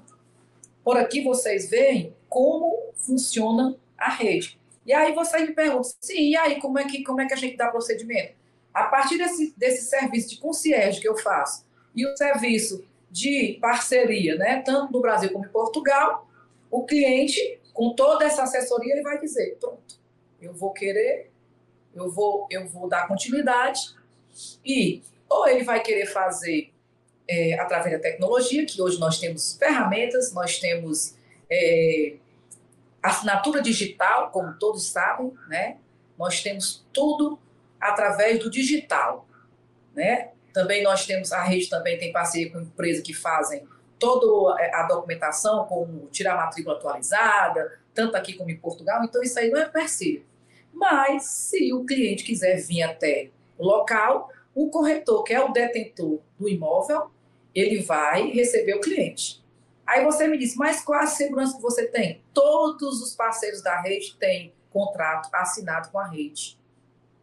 [0.84, 4.60] por aqui vocês veem como funciona a rede.
[4.84, 7.38] E aí vocês me perguntam, sim, e aí como é que, como é que a
[7.38, 8.41] gente dá procedimento?
[8.74, 14.36] A partir desse, desse serviço de concierge que eu faço e o serviço de parceria,
[14.36, 16.28] né, tanto no Brasil como em Portugal,
[16.70, 20.00] o cliente, com toda essa assessoria, ele vai dizer, pronto,
[20.42, 21.30] eu vou querer,
[21.94, 23.94] eu vou, eu vou dar continuidade
[24.66, 26.72] e ou ele vai querer fazer
[27.28, 31.16] é, através da tecnologia, que hoje nós temos ferramentas, nós temos
[31.50, 32.16] é,
[33.02, 35.78] assinatura digital, como todos sabem, né?
[36.18, 37.40] Nós temos tudo
[37.82, 39.28] através do digital,
[39.96, 40.30] né?
[40.54, 43.68] Também nós temos, a rede também tem parceria com empresas que fazem
[43.98, 49.38] toda a documentação, como tirar a matrícula atualizada, tanto aqui como em Portugal, então isso
[49.40, 50.26] aí não é parceiro.
[50.74, 56.20] Mas, se o cliente quiser vir até o local, o corretor, que é o detentor
[56.40, 57.12] do imóvel,
[57.54, 59.44] ele vai receber o cliente.
[59.86, 62.22] Aí você me diz, mas qual a segurança que você tem?
[62.34, 66.58] Todos os parceiros da rede têm contrato assinado com a rede.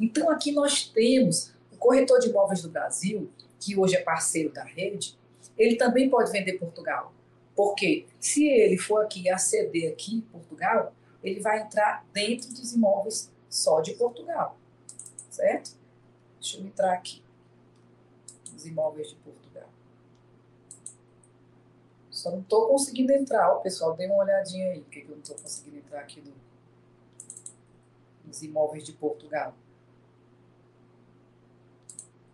[0.00, 4.64] Então aqui nós temos o corretor de imóveis do Brasil, que hoje é parceiro da
[4.64, 5.20] rede,
[5.56, 7.12] ele também pode vender Portugal.
[7.54, 13.30] Porque se ele for aqui aceder aqui em Portugal, ele vai entrar dentro dos imóveis
[13.48, 14.56] só de Portugal.
[15.30, 15.76] Certo?
[16.40, 17.22] Deixa eu entrar aqui.
[18.54, 19.68] Os imóveis de Portugal.
[22.10, 23.52] Só não estou conseguindo entrar.
[23.52, 24.80] Ó, pessoal, dê uma olhadinha aí.
[24.80, 26.32] Por que eu não estou conseguindo entrar aqui no,
[28.24, 29.54] nos imóveis de Portugal?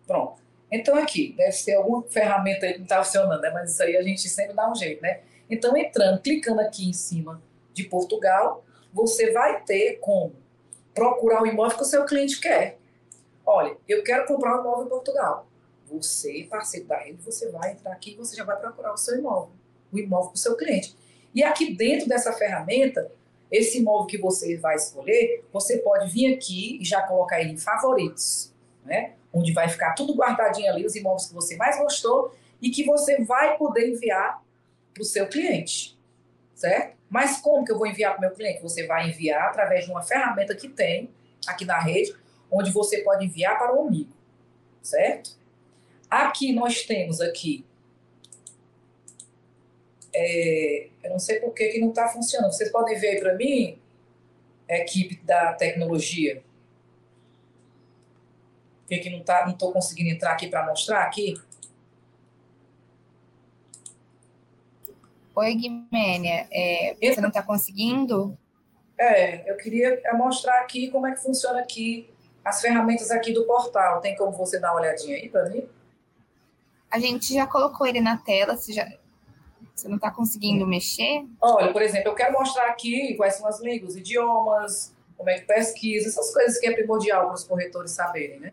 [0.05, 0.48] Pronto.
[0.71, 3.49] Então, aqui, deve ser alguma ferramenta aí que não está funcionando, né?
[3.51, 5.21] mas isso aí a gente sempre dá um jeito, né?
[5.49, 7.41] Então, entrando, clicando aqui em cima
[7.73, 10.35] de Portugal, você vai ter como
[10.93, 12.77] procurar o imóvel que o seu cliente quer.
[13.45, 15.47] Olha, eu quero comprar um imóvel em Portugal.
[15.87, 19.17] Você, parceiro da rede, você vai entrar aqui e você já vai procurar o seu
[19.17, 19.49] imóvel,
[19.91, 20.95] o imóvel para o seu cliente.
[21.33, 23.11] E aqui dentro dessa ferramenta,
[23.51, 27.57] esse imóvel que você vai escolher, você pode vir aqui e já colocar ele em
[27.57, 28.53] favoritos,
[28.85, 29.15] né?
[29.33, 33.23] Onde vai ficar tudo guardadinho ali, os imóveis que você mais gostou e que você
[33.23, 34.43] vai poder enviar
[34.93, 35.97] para o seu cliente,
[36.55, 36.97] certo?
[37.09, 38.61] Mas como que eu vou enviar para o meu cliente?
[38.61, 41.09] Você vai enviar através de uma ferramenta que tem
[41.47, 42.15] aqui na rede,
[42.51, 44.11] onde você pode enviar para o amigo,
[44.81, 45.37] certo?
[46.09, 47.65] Aqui nós temos aqui,
[50.13, 52.51] é, eu não sei por que, que não está funcionando.
[52.51, 53.79] Vocês podem ver para mim,
[54.67, 56.43] equipe da tecnologia,
[58.89, 61.39] que, que não tá, não estou conseguindo entrar aqui para mostrar aqui?
[65.35, 68.37] Oi, Guimênia, é, você não está conseguindo?
[68.97, 72.09] É, eu queria mostrar aqui como é que funciona aqui
[72.43, 74.01] as ferramentas aqui do portal.
[74.01, 75.63] Tem como você dar uma olhadinha aí para mim?
[76.91, 78.91] A gente já colocou ele na tela, você, já,
[79.73, 81.25] você não está conseguindo mexer?
[81.39, 85.45] Olha, por exemplo, eu quero mostrar aqui quais são as línguas, idiomas, como é que
[85.45, 88.51] pesquisa, essas coisas que é primordial para os corretores saberem, né?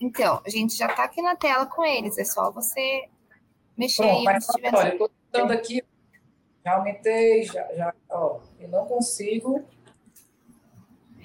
[0.00, 3.08] Então, a gente já está aqui na tela com eles, é só você
[3.76, 4.24] mexer Bom, aí.
[4.24, 5.84] Mas, olha, eu estou aqui,
[6.64, 9.62] já aumentei, já, já, ó, eu não consigo.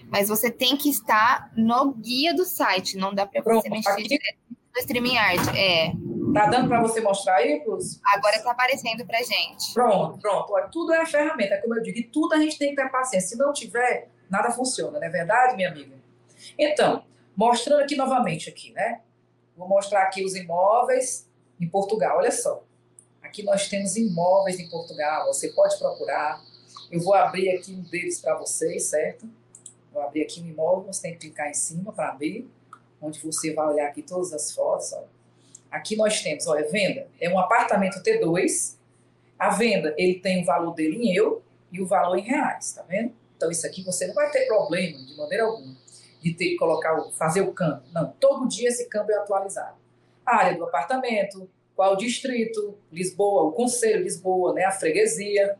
[0.09, 4.03] Mas você tem que estar no guia do site, não dá para você mexer aqui...
[4.03, 5.57] direto no StreamYard.
[5.57, 5.93] É.
[6.33, 7.99] Tá dando para você mostrar aí, Cruz?
[8.03, 9.73] Agora está aparecendo para gente.
[9.73, 10.51] Pronto, pronto.
[10.51, 13.29] Olha, tudo é ferramenta, como eu digo, e tudo a gente tem que ter paciência.
[13.29, 15.95] Se não tiver, nada funciona, não é verdade, minha amiga?
[16.59, 19.01] Então, Mostrando aqui novamente, aqui, né?
[19.57, 21.27] Vou mostrar aqui os imóveis
[21.59, 22.17] em Portugal.
[22.17, 22.63] Olha só.
[23.21, 25.27] Aqui nós temos imóveis em Portugal.
[25.27, 26.41] Você pode procurar.
[26.91, 29.27] Eu vou abrir aqui um deles para vocês, certo?
[29.91, 32.47] Vou abrir aqui um imóvel, você tem que clicar em cima para abrir,
[33.01, 34.93] onde você vai olhar aqui todas as fotos.
[34.93, 35.03] Ó.
[35.71, 37.07] Aqui nós temos, olha, venda.
[37.19, 38.75] É um apartamento T2.
[39.37, 42.83] A venda, ele tem o valor dele em euro e o valor em reais, tá
[42.83, 43.13] vendo?
[43.35, 45.75] Então isso aqui você não vai ter problema, de maneira alguma,
[46.25, 47.83] de ter que colocar, fazer o câmbio.
[47.93, 49.75] Não, todo dia esse câmbio é atualizado.
[50.25, 55.55] A área do apartamento, qual o distrito, Lisboa, o Conselho Lisboa, né, a freguesia.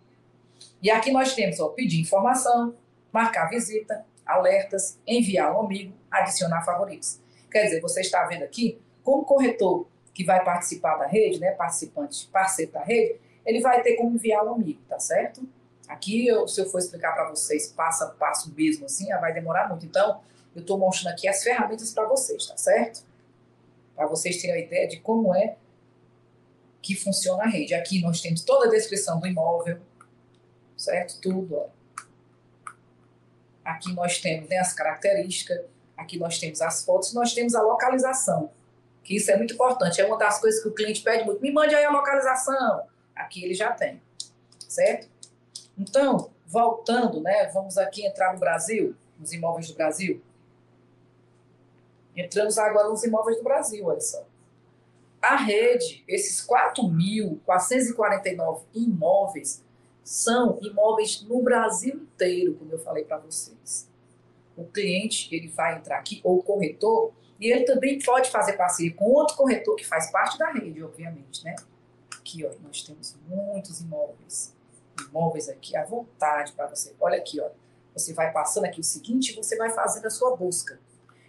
[0.82, 2.74] E aqui nós temos, ó, pedir informação,
[3.14, 7.20] marcar visita, alertas, enviar um amigo, adicionar favoritos.
[7.52, 12.28] Quer dizer, você está vendo aqui como corretor que vai participar da rede, né, participante,
[12.34, 15.48] parceiro da rede, ele vai ter como enviar um amigo, tá certo?
[15.88, 19.70] Aqui, eu, se eu for explicar para vocês passo a passo mesmo assim, vai demorar
[19.70, 19.86] muito.
[19.86, 20.22] Então,
[20.56, 23.04] eu estou mostrando aqui as ferramentas para vocês, tá certo?
[23.94, 25.58] Para vocês terem a ideia de como é
[26.82, 27.74] que funciona a rede.
[27.74, 29.82] Aqui nós temos toda a descrição do imóvel,
[30.78, 31.20] certo?
[31.20, 31.68] Tudo, ó.
[33.66, 35.62] Aqui nós temos né, as características,
[35.98, 38.52] aqui nós temos as fotos, nós temos a localização,
[39.04, 40.00] que isso é muito importante.
[40.00, 41.42] É uma das coisas que o cliente pede muito.
[41.42, 42.84] Me mande aí a localização.
[43.16, 44.00] Aqui ele já tem,
[44.70, 45.10] certo?
[45.78, 50.22] Então, voltando, né, vamos aqui entrar no Brasil, nos imóveis do Brasil.
[52.16, 54.26] Entramos agora nos imóveis do Brasil, olha só.
[55.22, 59.64] A rede, esses 4.449 imóveis,
[60.04, 63.90] são imóveis no Brasil inteiro, como eu falei para vocês.
[64.56, 68.94] O cliente, ele vai entrar aqui, ou o corretor, e ele também pode fazer parceria
[68.94, 71.56] com outro corretor que faz parte da rede, obviamente, né?
[72.18, 74.54] Aqui, ó, nós temos muitos imóveis.
[75.10, 76.94] Imóveis aqui à vontade para você.
[77.00, 77.50] Olha aqui, ó.
[77.94, 80.80] Você vai passando aqui o seguinte você vai fazendo a sua busca.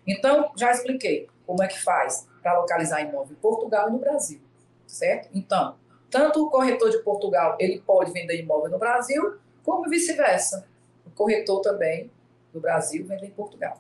[0.06, 4.40] Então, já expliquei como é que faz para localizar imóvel em Portugal e no Brasil,
[4.86, 5.28] certo?
[5.34, 5.76] Então,
[6.10, 10.66] tanto o corretor de Portugal, ele pode vender imóvel no Brasil, como vice-versa.
[11.04, 12.10] O corretor também
[12.52, 13.78] do Brasil vende em Portugal.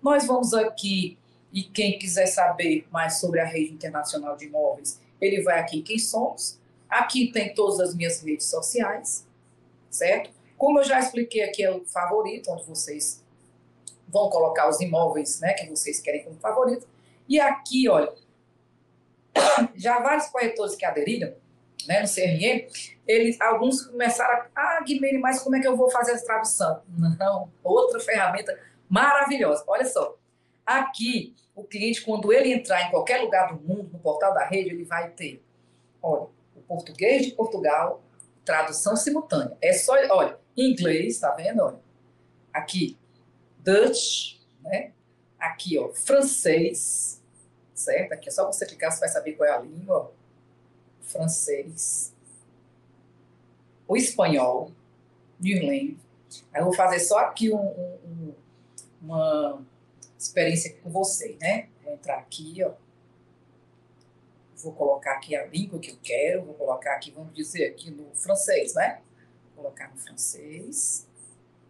[0.00, 1.18] Nós vamos aqui,
[1.52, 5.98] e quem quiser saber mais sobre a rede internacional de imóveis, ele vai aqui quem
[5.98, 6.60] somos.
[6.88, 9.26] Aqui tem todas as minhas redes sociais,
[9.90, 10.30] certo?
[10.56, 13.23] Como eu já expliquei aqui, é o favorito, onde vocês
[14.14, 16.86] vão colocar os imóveis né, que vocês querem como favorito.
[17.28, 18.12] E aqui, olha,
[19.74, 21.34] já vários corretores que aderiram
[21.88, 22.66] né, no CRM,
[23.06, 26.82] eles, alguns começaram a, ah, Guilherme, mas como é que eu vou fazer essa tradução?
[27.18, 28.56] Não, outra ferramenta
[28.88, 29.64] maravilhosa.
[29.66, 30.16] Olha só,
[30.64, 34.70] aqui, o cliente, quando ele entrar em qualquer lugar do mundo, no portal da rede,
[34.70, 35.42] ele vai ter,
[36.00, 38.00] olha, o português de Portugal,
[38.44, 39.56] tradução simultânea.
[39.60, 41.62] É só, olha, inglês, tá vendo?
[41.62, 41.80] Olha,
[42.52, 42.96] aqui,
[43.64, 44.92] Dutch, né?
[45.38, 47.22] Aqui, ó, francês,
[47.74, 48.12] certo?
[48.12, 50.12] Aqui é só você clicar, você vai saber qual é a língua.
[51.00, 52.14] Francês.
[53.88, 54.70] O espanhol,
[55.40, 55.96] New England.
[56.52, 58.34] Aí eu vou fazer só aqui um, um,
[59.00, 59.64] uma
[60.18, 61.68] experiência com você, né?
[61.82, 62.72] Vou entrar aqui, ó.
[64.56, 68.14] Vou colocar aqui a língua que eu quero, vou colocar aqui, vamos dizer, aqui no
[68.14, 69.02] francês, né?
[69.54, 71.06] Vou colocar no francês,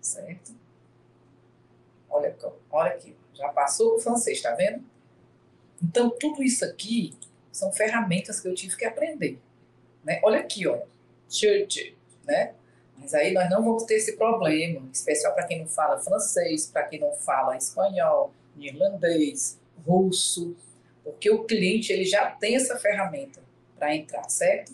[0.01, 0.64] certo?
[2.15, 2.37] Olha,
[2.71, 4.85] olha aqui, já passou o francês, tá vendo?
[5.83, 7.13] Então, tudo isso aqui
[7.51, 9.41] são ferramentas que eu tive que aprender.
[10.05, 10.21] Né?
[10.23, 10.87] Olha aqui, olha,
[11.29, 12.55] church, né?
[12.97, 16.85] Mas aí nós não vamos ter esse problema, especial para quem não fala francês, para
[16.85, 20.57] quem não fala espanhol, irlandês, russo,
[21.03, 23.43] porque o cliente ele já tem essa ferramenta
[23.77, 24.73] para entrar, certo?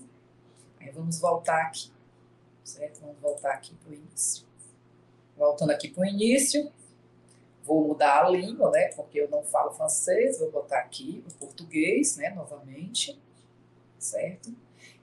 [0.79, 1.91] Aí vamos voltar aqui,
[2.63, 3.01] certo?
[3.01, 4.47] Vamos voltar aqui para o início.
[5.39, 6.71] Voltando aqui para o início,
[7.71, 8.89] Vou mudar a língua, né?
[8.97, 12.31] Porque eu não falo francês, vou botar aqui o português, né?
[12.31, 13.17] Novamente,
[13.97, 14.53] certo?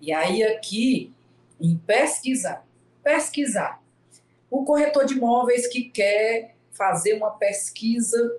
[0.02, 1.14] E aí aqui
[1.62, 2.68] em pesquisar,
[3.02, 3.82] pesquisar.
[4.52, 8.38] O corretor de imóveis que quer fazer uma pesquisa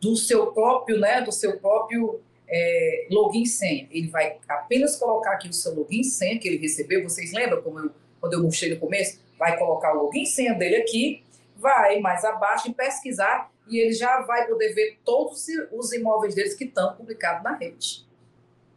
[0.00, 1.20] do seu próprio, né?
[1.20, 2.18] Do seu próprio
[2.48, 3.86] é, login senha.
[3.90, 7.02] Ele vai apenas colocar aqui o seu login senha que ele recebeu.
[7.02, 7.90] Vocês lembram como eu,
[8.22, 9.20] quando eu mostrei no começo?
[9.38, 11.22] Vai colocar o login senha dele aqui
[11.60, 16.54] vai mais abaixo e pesquisar e ele já vai poder ver todos os imóveis deles
[16.54, 18.04] que estão publicados na rede.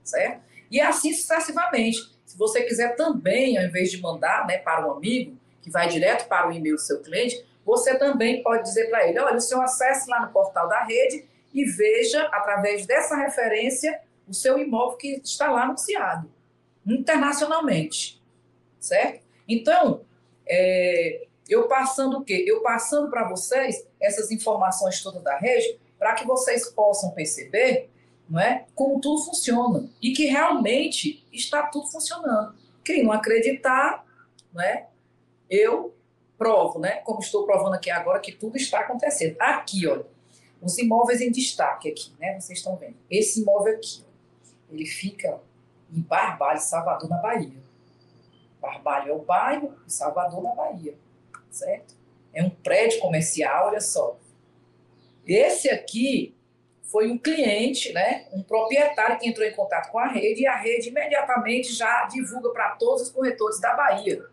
[0.04, 0.44] Certo?
[0.70, 2.14] E assim sucessivamente.
[2.26, 6.28] Se você quiser também, ao invés de mandar né, para um amigo, que vai direto
[6.28, 9.62] para o e-mail do seu cliente, você também pode dizer para ele: olha, o senhor
[9.62, 15.22] acesse lá no portal da rede e veja, através dessa referência, o seu imóvel que
[15.24, 16.30] está lá anunciado,
[16.86, 18.22] internacionalmente.
[18.80, 19.24] Certo?
[19.48, 20.02] Então,
[20.46, 22.46] é, eu passando o quê?
[22.48, 27.90] Eu passando para vocês essas informações todas da rede, para que vocês possam perceber
[28.30, 32.56] não é, como tudo funciona e que realmente está tudo funcionando.
[32.84, 34.06] Quem não acreditar,
[34.54, 34.88] não é,
[35.50, 35.94] eu
[36.38, 36.98] provo, né?
[36.98, 39.36] Como estou provando aqui agora que tudo está acontecendo.
[39.40, 40.06] Aqui, olha,
[40.62, 42.40] os imóveis em destaque aqui, né?
[42.40, 42.96] Vocês estão vendo.
[43.10, 44.04] Esse imóvel aqui,
[44.72, 45.40] ele fica
[45.92, 47.62] em Barbalho, Salvador, na Bahia.
[48.60, 50.98] Barbalho é o bairro e Salvador, na Bahia,
[51.54, 51.96] certo?
[52.34, 54.18] É um prédio comercial, olha só.
[55.26, 56.36] Esse aqui
[56.84, 60.56] foi um cliente, né, um proprietário que entrou em contato com a rede e a
[60.56, 64.26] rede imediatamente já divulga para todos os corretores da Bahia.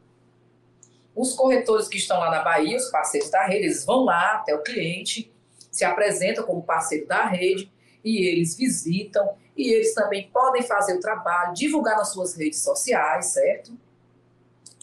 [1.14, 4.54] Os corretores que estão lá na Bahia, os parceiros da rede, eles vão lá até
[4.54, 5.32] o cliente,
[5.70, 7.72] se apresentam como parceiro da rede
[8.04, 13.26] e eles visitam e eles também podem fazer o trabalho, divulgar nas suas redes sociais,
[13.26, 13.72] certo?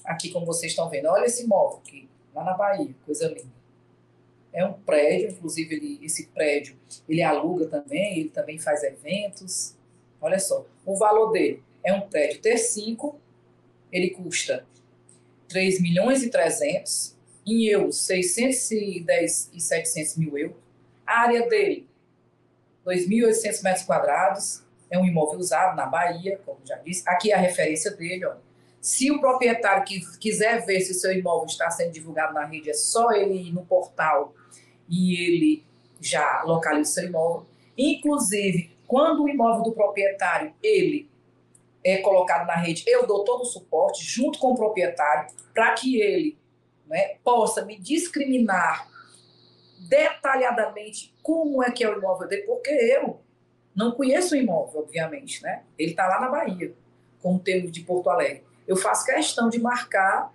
[0.06, 2.07] Aqui, como vocês estão vendo, olha esse imóvel aqui,
[2.38, 3.58] lá na Bahia, coisa linda.
[4.54, 6.76] É um prédio, inclusive ele, esse prédio
[7.10, 9.76] ele aluga também, ele também faz eventos.
[10.22, 13.16] Olha só, o valor dele é um prédio T5,
[13.92, 14.66] ele custa
[15.50, 17.16] 3 milhões e 300,
[17.46, 20.58] em euros 610 e 700 mil euros.
[21.06, 21.88] A área dele,
[22.86, 27.04] 2.800 metros quadrados, é um imóvel usado na Bahia, como já disse.
[27.08, 28.36] Aqui é a referência dele, ó.
[28.88, 32.70] Se o proprietário que quiser ver se o seu imóvel está sendo divulgado na rede,
[32.70, 34.34] é só ele ir no portal
[34.88, 35.66] e ele
[36.00, 37.46] já localiza o seu imóvel.
[37.78, 41.12] Inclusive, quando o imóvel do proprietário ele
[41.84, 46.00] é colocado na rede, eu dou todo o suporte junto com o proprietário para que
[46.00, 46.38] ele
[46.86, 48.90] né, possa me discriminar
[49.90, 53.20] detalhadamente como é que é o imóvel dele, porque eu
[53.76, 55.64] não conheço o imóvel, obviamente, né?
[55.78, 56.74] Ele está lá na Bahia,
[57.22, 58.47] como termo de Porto Alegre.
[58.68, 60.32] Eu faço questão de marcar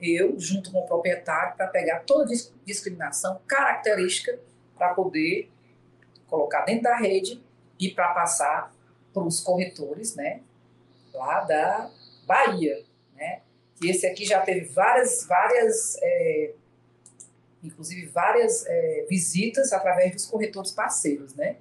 [0.00, 2.30] eu, junto com o proprietário, para pegar toda
[2.64, 4.38] discriminação característica
[4.76, 5.50] para poder
[6.26, 7.42] colocar dentro da rede
[7.78, 8.74] e para passar
[9.12, 10.40] para os corretores, né,
[11.14, 11.90] lá da
[12.26, 12.84] Bahia,
[13.14, 13.40] né,
[13.82, 16.52] esse aqui já teve várias, várias, é,
[17.62, 21.56] inclusive várias é, visitas através dos corretores parceiros, né.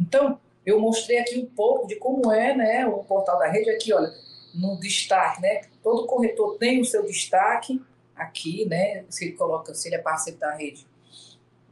[0.00, 3.92] Então, eu mostrei aqui um pouco de como é, né, o portal da rede aqui,
[3.92, 4.12] olha,
[4.54, 5.62] no destaque, né?
[5.82, 7.82] Todo corretor tem o seu destaque
[8.14, 9.04] aqui, né?
[9.08, 10.86] Se ele coloca, se ele é parceiro da rede,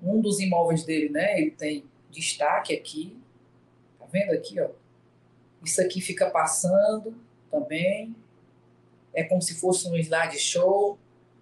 [0.03, 1.41] um dos imóveis dele, né?
[1.41, 3.17] Ele tem destaque aqui,
[3.99, 4.69] tá vendo aqui, ó?
[5.65, 7.15] Isso aqui fica passando
[7.51, 8.17] também,
[9.15, 10.99] é como se fosse um slide show.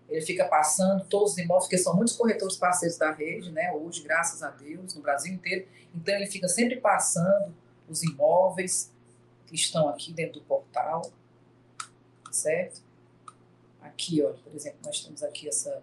[0.08, 3.72] Ele fica passando todos os imóveis, porque são muitos corretores parceiros da rede, né?
[3.72, 5.66] Hoje, graças a Deus, no Brasil inteiro.
[5.94, 7.54] Então ele fica sempre passando
[7.88, 8.92] os imóveis
[9.46, 11.02] que estão aqui dentro do portal
[12.40, 12.82] certo?
[13.80, 15.82] Aqui, ó, por exemplo, nós temos aqui essa,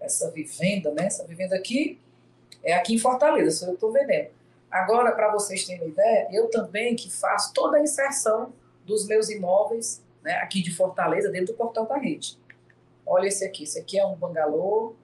[0.00, 1.06] essa vivenda, né?
[1.06, 1.98] Essa vivenda aqui
[2.62, 4.30] é aqui em Fortaleza, só eu estou vendendo.
[4.70, 8.52] Agora, para vocês terem uma ideia, eu também que faço toda a inserção
[8.84, 12.38] dos meus imóveis né, aqui de Fortaleza dentro do portal da rede.
[13.04, 14.94] Olha esse aqui, esse aqui é um bangalô.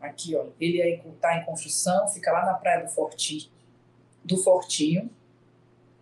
[0.00, 3.50] Aqui, olha, ele está em construção, fica lá na praia do Fortinho,
[4.22, 5.10] do Fortinho,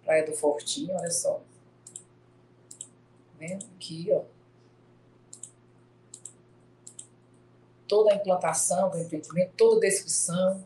[0.04, 1.40] praia do Fortinho, olha só
[3.46, 4.22] vendo aqui, ó.
[7.86, 10.64] Toda a implantação do empreendimento, toda a descrição.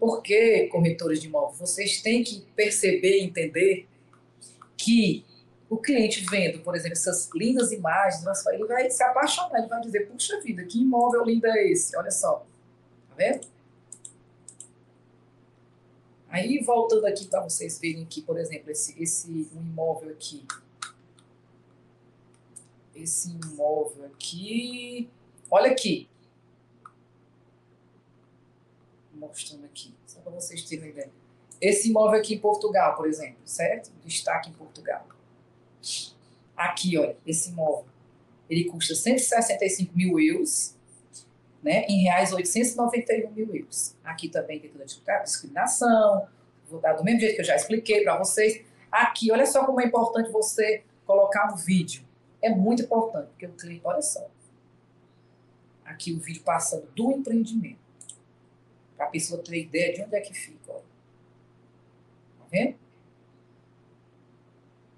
[0.00, 3.86] Porque, corretores de imóveis, vocês têm que perceber e entender
[4.76, 5.24] que
[5.68, 10.08] o cliente vendo, por exemplo, essas lindas imagens, ele vai se apaixonar, ele vai dizer,
[10.08, 11.94] puxa vida, que imóvel lindo é esse?
[11.94, 12.46] Olha só.
[13.10, 13.46] Tá vendo?
[16.30, 20.46] Aí, voltando aqui para vocês verem aqui, por exemplo, esse, esse um imóvel aqui,
[23.02, 25.08] esse imóvel aqui.
[25.50, 26.08] Olha aqui.
[29.14, 31.10] Mostrando aqui, só para vocês terem ideia.
[31.60, 33.90] Esse imóvel aqui em Portugal, por exemplo, certo?
[34.04, 35.06] Destaque em Portugal.
[36.56, 37.86] Aqui, olha, esse imóvel.
[38.48, 40.74] Ele custa 165 mil euros,
[41.62, 41.84] né?
[41.88, 43.96] Em reais, 891 mil euros.
[44.04, 46.28] Aqui também tem toda a discriminação,
[46.68, 48.64] vou dar do mesmo jeito que eu já expliquei para vocês.
[48.90, 52.07] Aqui, olha só como é importante você colocar um vídeo
[52.40, 54.28] é muito importante, porque o cliente, olha só,
[55.84, 57.78] aqui o vídeo passando do empreendimento,
[58.96, 60.72] para a pessoa ter ideia de onde é que fica.
[60.72, 60.78] Ó.
[60.78, 62.76] Tá vendo?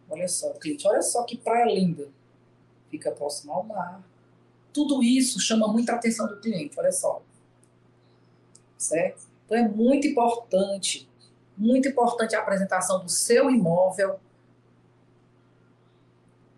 [0.08, 2.08] Olha só, cliente, olha só que praia linda.
[2.90, 4.02] Fica próximo ao mar.
[4.72, 7.22] Tudo isso chama muita atenção do cliente, olha só.
[8.76, 9.22] Certo?
[9.44, 11.08] Então é muito importante,
[11.56, 14.18] muito importante a apresentação do seu imóvel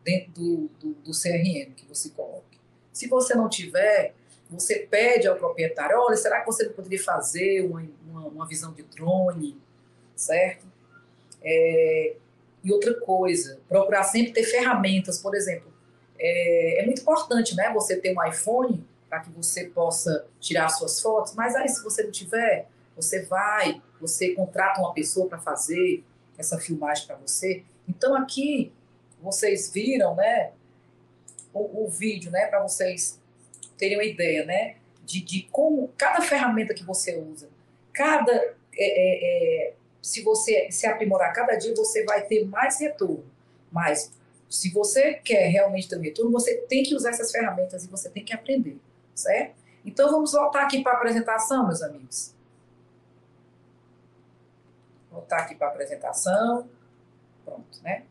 [0.04, 2.58] dentro do, do, do CRM que você coloque.
[2.92, 4.14] Se você não tiver,
[4.50, 8.82] você pede ao proprietário, olha, será que você poderia fazer uma, uma, uma visão de
[8.82, 9.58] drone,
[10.14, 10.66] certo?
[11.42, 12.16] É,
[12.62, 15.72] e outra coisa, procurar sempre ter ferramentas, por exemplo,
[16.18, 17.72] é, é muito importante, né?
[17.72, 22.04] Você ter um iPhone para que você possa tirar suas fotos, mas aí se você
[22.04, 26.04] não tiver, você vai, você contrata uma pessoa para fazer
[26.38, 27.64] essa filmagem para você.
[27.88, 28.72] Então aqui
[29.22, 30.52] vocês viram, né,
[31.52, 33.20] o, o vídeo, né, para vocês
[33.78, 37.48] terem uma ideia, né, de, de como cada ferramenta que você usa,
[37.92, 43.24] cada é, é, é, se você se aprimorar cada dia, você vai ter mais retorno.
[43.70, 44.12] Mas
[44.48, 48.10] se você quer realmente ter um retorno, você tem que usar essas ferramentas e você
[48.10, 48.78] tem que aprender
[49.14, 49.54] certo?
[49.84, 52.34] Então vamos voltar aqui para a apresentação, meus amigos.
[55.10, 56.68] Voltar aqui para a apresentação.
[57.44, 58.04] Pronto, né?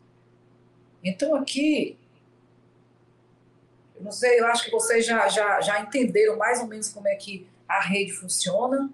[1.03, 1.97] Então aqui,
[3.95, 7.07] eu não sei, eu acho que vocês já, já, já entenderam mais ou menos como
[7.07, 8.89] é que a rede funciona,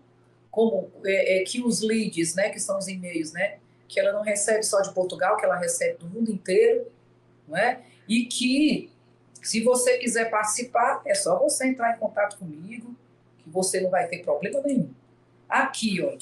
[0.51, 4.21] como é, é, que os leads, né, que são os e-mails, né, que ela não
[4.21, 6.91] recebe só de Portugal, que ela recebe do mundo inteiro,
[7.47, 7.81] não é?
[8.07, 8.89] E que
[9.41, 12.95] se você quiser participar, é só você entrar em contato comigo,
[13.37, 14.89] que você não vai ter problema nenhum.
[15.47, 16.17] Aqui, ó,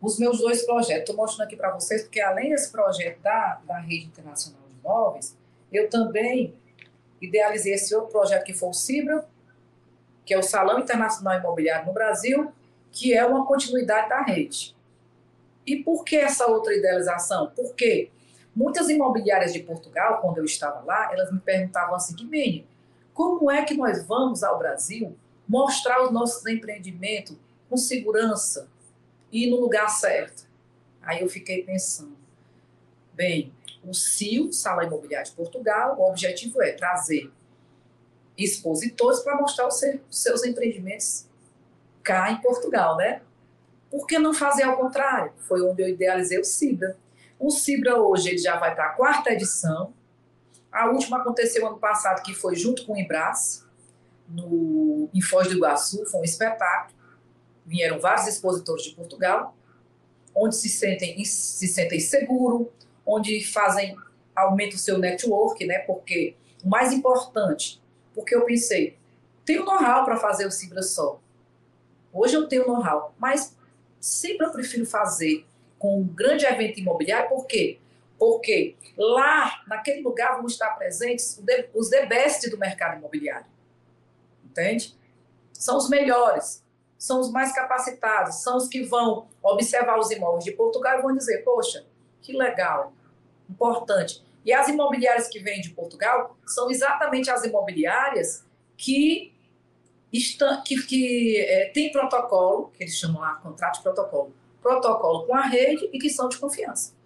[0.00, 1.00] os meus dois projetos.
[1.00, 5.36] Estou mostrando aqui para vocês, porque além desse projeto da, da Rede Internacional de Imóveis,
[5.72, 6.54] eu também
[7.20, 9.26] idealizei esse outro projeto que foi o CIBRA,
[10.24, 12.52] que é o Salão Internacional Imobiliário no Brasil,
[12.92, 14.76] que é uma continuidade da rede.
[15.66, 17.52] E por que essa outra idealização?
[17.54, 18.10] Porque
[18.58, 22.66] Muitas imobiliárias de Portugal, quando eu estava lá, elas me perguntavam assim, Guimene,
[23.14, 25.16] como é que nós vamos ao Brasil
[25.48, 27.36] mostrar os nossos empreendimentos
[27.70, 28.66] com segurança
[29.32, 30.46] e no lugar certo?
[31.02, 32.16] Aí eu fiquei pensando,
[33.12, 33.52] bem,
[33.84, 37.30] o CIO, Sala Imobiliária de Portugal, o objetivo é trazer
[38.36, 41.26] expositores para mostrar os seus empreendimentos
[42.02, 43.22] cá em Portugal, né?
[43.90, 45.32] Por que não fazer ao contrário?
[45.46, 46.96] Foi onde eu idealizei o CIBA.
[47.38, 49.92] O Cibra hoje ele já vai para a quarta edição.
[50.70, 53.66] A última aconteceu ano passado, que foi junto com o Embras,
[54.28, 56.97] no, em Foz do Iguaçu, foi um espetáculo.
[57.68, 59.54] Vieram vários expositores de Portugal,
[60.34, 62.72] onde se sentem, se sentem seguro,
[63.04, 63.94] onde fazem,
[64.34, 65.80] aumenta o seu network, né?
[65.80, 67.78] Porque o mais importante,
[68.14, 68.96] porque eu pensei,
[69.44, 71.20] tenho know-how para fazer o Cibra só.
[72.10, 73.54] Hoje eu tenho know-how, mas
[74.00, 75.46] sempre eu prefiro fazer
[75.78, 77.78] com um grande evento imobiliário, por quê?
[78.18, 81.38] Porque lá, naquele lugar, vão estar presentes
[81.74, 83.46] os the best do mercado imobiliário.
[84.44, 84.96] Entende?
[85.52, 86.64] São os melhores,
[86.98, 91.16] são os mais capacitados, são os que vão observar os imóveis de Portugal e vão
[91.16, 91.86] dizer: poxa,
[92.20, 92.92] que legal,
[93.48, 94.22] importante.
[94.44, 98.44] E as imobiliárias que vêm de Portugal são exatamente as imobiliárias
[98.76, 99.32] que
[100.12, 105.34] estão, que, que é, tem protocolo, que eles chamam lá contrato de protocolo, protocolo com
[105.34, 106.96] a rede e que são de confiança.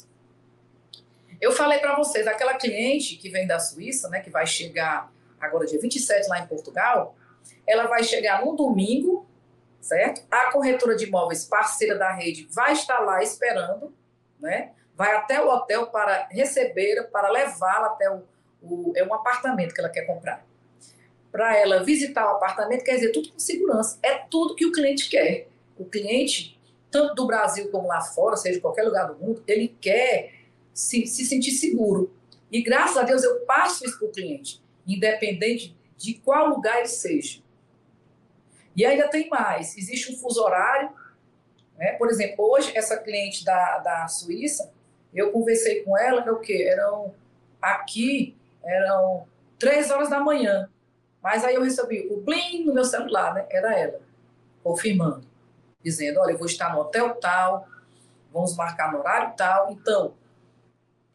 [1.41, 5.67] Eu falei para vocês, aquela cliente que vem da Suíça, né, que vai chegar agora
[5.67, 7.17] dia 27 lá em Portugal,
[7.67, 9.27] ela vai chegar no domingo,
[9.83, 10.23] certo?
[10.31, 13.93] A corretora de imóveis parceira da rede vai estar lá esperando,
[14.41, 14.71] né?
[14.95, 18.23] Vai até o hotel para receber, para levá-la até o,
[18.63, 20.47] o, é um apartamento que ela quer comprar.
[21.31, 23.99] Para ela visitar o apartamento, quer dizer, tudo com segurança.
[24.03, 25.49] É tudo que o cliente quer.
[25.79, 26.61] O cliente
[26.93, 30.35] tanto do Brasil como lá fora, seja qualquer lugar do mundo, ele quer
[30.75, 32.15] se, se sentir seguro.
[32.53, 36.89] E graças a Deus eu passo isso para o cliente, independente de qual lugar ele
[36.89, 37.42] seja.
[38.77, 40.91] E ainda tem mais: existe um fuso horário.
[41.77, 41.93] Né?
[41.93, 44.73] Por exemplo, hoje, essa cliente da, da Suíça,
[45.13, 46.67] eu conversei com ela, era o quê?
[46.71, 47.15] Eram
[47.61, 49.27] aqui, eram
[49.59, 50.69] três horas da manhã.
[51.23, 53.47] Mas aí eu recebi o blim no meu celular, né?
[53.51, 54.01] Era ela,
[54.63, 55.33] confirmando
[55.83, 57.67] dizendo: olha, eu vou estar no hotel tal,
[58.33, 59.73] vamos marcar no horário tal.
[59.73, 60.15] Então,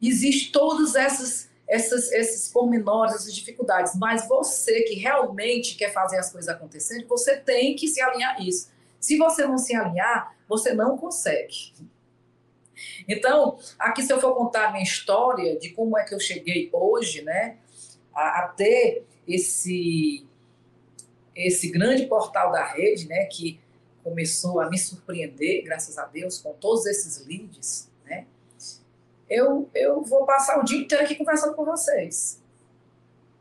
[0.01, 6.31] existe todas essas, essas, esses pormenores, essas dificuldades, mas você que realmente quer fazer as
[6.31, 8.69] coisas acontecerem, você tem que se alinhar a isso.
[8.99, 11.73] Se você não se alinhar, você não consegue.
[13.07, 16.69] Então, aqui se eu for contar a minha história de como é que eu cheguei
[16.71, 17.57] hoje, né,
[18.13, 20.25] a, a ter esse
[21.35, 23.59] esse grande portal da rede, né, que
[24.03, 27.86] começou a me surpreender, graças a Deus, com todos esses leads?
[29.29, 32.41] Eu, eu vou passar o dia inteiro aqui conversando com vocês.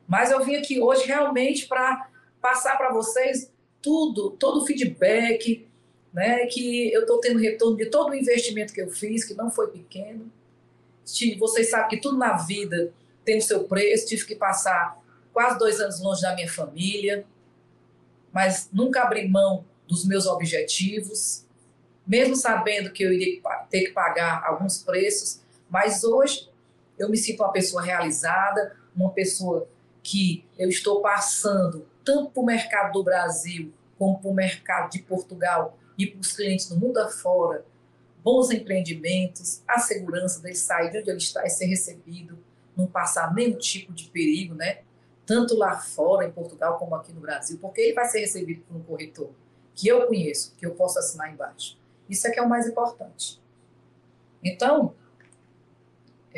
[0.07, 2.09] Mas eu vim aqui hoje realmente para
[2.41, 3.51] passar para vocês
[3.83, 5.67] tudo, todo o feedback,
[6.13, 6.47] né?
[6.47, 9.69] Que eu estou tendo retorno de todo o investimento que eu fiz, que não foi
[9.69, 10.31] pequeno.
[11.39, 12.93] Vocês sabem que tudo na vida
[13.25, 14.09] tem o seu preço.
[14.09, 15.01] Tive que passar
[15.33, 17.25] quase dois anos longe da minha família,
[18.33, 21.45] mas nunca abri mão dos meus objetivos,
[22.07, 26.49] mesmo sabendo que eu iria ter que pagar alguns preços, mas hoje
[26.99, 29.69] eu me sinto uma pessoa realizada, uma pessoa
[30.03, 35.01] que eu estou passando tanto para o mercado do Brasil como para o mercado de
[35.01, 37.65] Portugal e para os clientes do mundo afora,
[38.23, 42.39] bons empreendimentos, a segurança dele sair de onde ele está e ser recebido,
[42.77, 44.81] não passar nenhum tipo de perigo, né?
[45.25, 48.77] Tanto lá fora, em Portugal, como aqui no Brasil, porque ele vai ser recebido por
[48.77, 49.31] um corretor
[49.75, 51.79] que eu conheço, que eu posso assinar embaixo.
[52.09, 53.41] Isso é que é o mais importante.
[54.43, 54.95] Então,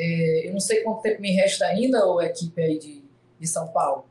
[0.01, 3.03] é, eu não sei quanto tempo me resta ainda, ou equipe aí de,
[3.41, 4.07] de São Paulo.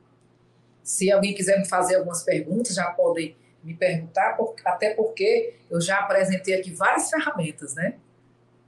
[0.83, 5.99] Se alguém quiser me fazer algumas perguntas, já podem me perguntar, até porque eu já
[5.99, 7.95] apresentei aqui várias ferramentas, né?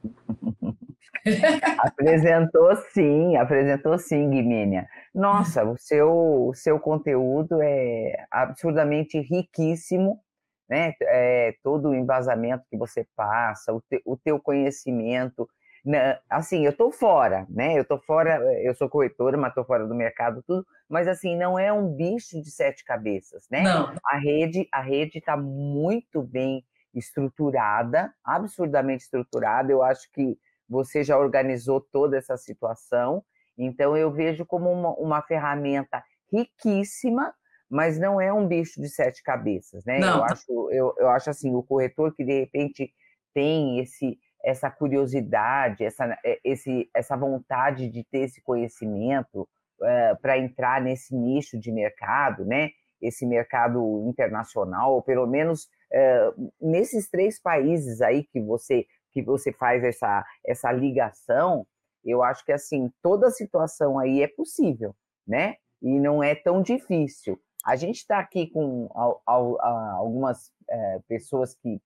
[1.80, 4.88] apresentou sim, apresentou sim, Guimênia.
[5.13, 6.09] Nossa, o seu,
[6.47, 10.22] o seu conteúdo é absurdamente riquíssimo,
[10.70, 10.93] né?
[11.01, 15.49] É, todo o embasamento que você passa, o, te, o teu conhecimento,
[16.30, 17.77] assim, eu estou fora, né?
[17.77, 20.65] Eu estou fora, eu sou corretora, mas estou fora do mercado, tudo.
[20.88, 23.61] Mas assim, não é um bicho de sete cabeças, né?
[23.61, 23.93] Não.
[24.05, 29.71] A rede, a rede está muito bem estruturada, absurdamente estruturada.
[29.71, 33.23] Eu acho que você já organizou toda essa situação.
[33.57, 37.34] Então eu vejo como uma, uma ferramenta riquíssima,
[37.69, 39.99] mas não é um bicho de sete cabeças, né?
[39.99, 40.17] Não.
[40.17, 42.91] Eu acho, eu, eu acho assim, o corretor que de repente
[43.34, 44.19] tem esse
[44.50, 49.41] essa curiosidade, essa, eh, esse, essa vontade de ter esse conhecimento
[49.80, 52.72] uh, eh, para entrar nesse nicho de mercado, né?
[53.02, 59.52] Esse mercado internacional, ou pelo menos uh, nesses três países aí que você que você
[59.52, 61.66] faz essa, essa ligação,
[62.06, 64.95] eu acho que assim toda situação aí é possível,
[65.28, 65.56] né?
[65.82, 67.39] E não é tão difícil.
[67.66, 68.88] A gente está aqui com
[69.26, 70.52] algumas
[71.08, 71.82] pessoas que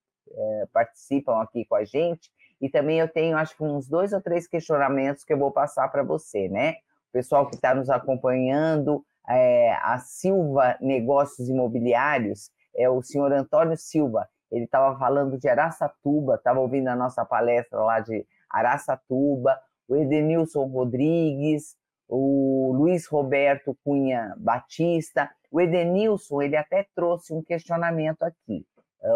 [0.73, 2.29] participam aqui com a gente
[2.63, 5.89] e também eu tenho, acho que uns dois ou três questionamentos que eu vou passar
[5.89, 6.75] para você, né?
[7.09, 13.75] O pessoal que está nos acompanhando, é, a Silva Negócios Imobiliários, é o senhor Antônio
[13.75, 14.29] Silva.
[14.49, 20.65] Ele estava falando de Araçatuba, estava ouvindo a nossa palestra lá de Araçatuba, o Edenilson
[20.67, 21.75] Rodrigues,
[22.07, 25.29] o Luiz Roberto Cunha Batista.
[25.51, 28.65] O Edenilson, ele até trouxe um questionamento aqui,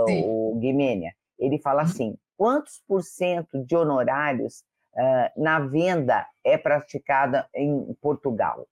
[0.06, 0.24] Sim.
[0.26, 1.14] o Guimênia.
[1.40, 1.88] Ele fala uhum.
[1.88, 4.64] assim: quantos por cento de honorários
[4.94, 8.68] uh, na venda é praticada em Portugal?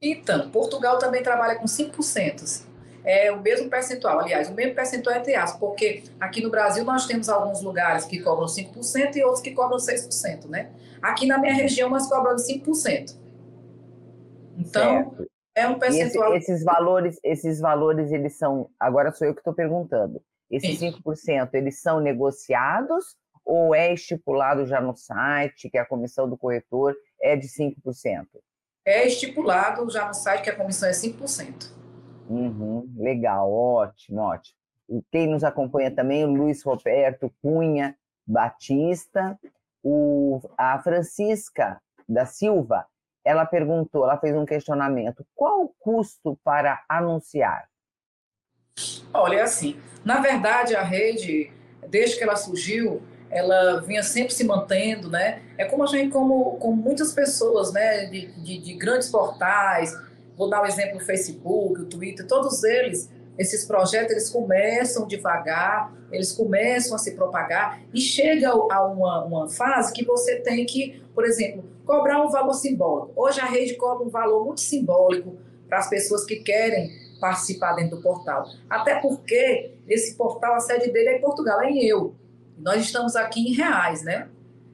[0.00, 2.74] Então, Portugal também trabalha com 5%.
[3.04, 7.06] É o mesmo percentual, aliás, o mesmo percentual entre aspas, porque aqui no Brasil nós
[7.06, 10.70] temos alguns lugares que cobram 5% e outros que cobram 6%, né?
[11.02, 13.14] Aqui na minha região nós cobramos 5%.
[14.56, 15.30] Então, certo.
[15.54, 16.34] é um percentual.
[16.34, 18.70] Esse, esses valores, esses valores, eles são.
[18.80, 20.22] Agora sou eu que estou perguntando.
[20.50, 20.92] Esses Sim.
[20.92, 26.94] 5%, eles são negociados ou é estipulado já no site que a comissão do corretor
[27.20, 28.26] é de 5%?
[28.84, 31.72] É estipulado já no site que a comissão é 5%.
[32.28, 34.56] Uhum, legal, ótimo, ótimo.
[34.88, 39.38] E quem nos acompanha também, o Luiz Roberto Cunha Batista,
[39.82, 42.86] o, a Francisca da Silva,
[43.24, 47.68] ela perguntou, ela fez um questionamento: qual o custo para anunciar?
[49.14, 51.52] Olha, é assim, na verdade, a rede,
[51.88, 53.00] desde que ela surgiu,
[53.30, 55.40] ela vinha sempre se mantendo, né?
[55.56, 59.96] É como a gente, como, como muitas pessoas, né, de, de, de grandes portais,
[60.36, 63.08] vou dar o um exemplo do Facebook, o Twitter, todos eles,
[63.38, 69.48] esses projetos, eles começam devagar, eles começam a se propagar e chega a uma, uma
[69.48, 73.12] fase que você tem que, por exemplo, cobrar um valor simbólico.
[73.14, 75.36] Hoje a rede cobra um valor muito simbólico
[75.68, 78.48] para as pessoas que querem participar dentro do portal.
[78.68, 82.16] Até porque esse portal, a sede dele é em Portugal, é em euro.
[82.58, 84.28] Nós estamos aqui em reais, né?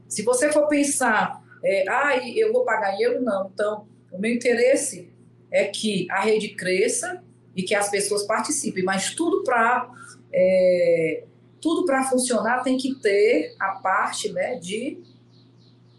[0.09, 3.51] Se você for pensar, é, ah, eu vou pagar em euro, não.
[3.53, 5.11] Então, o meu interesse
[5.51, 7.23] é que a rede cresça
[7.55, 9.91] e que as pessoas participem, mas tudo para
[10.33, 11.25] é,
[11.61, 14.99] tudo para funcionar tem que ter a parte né, de,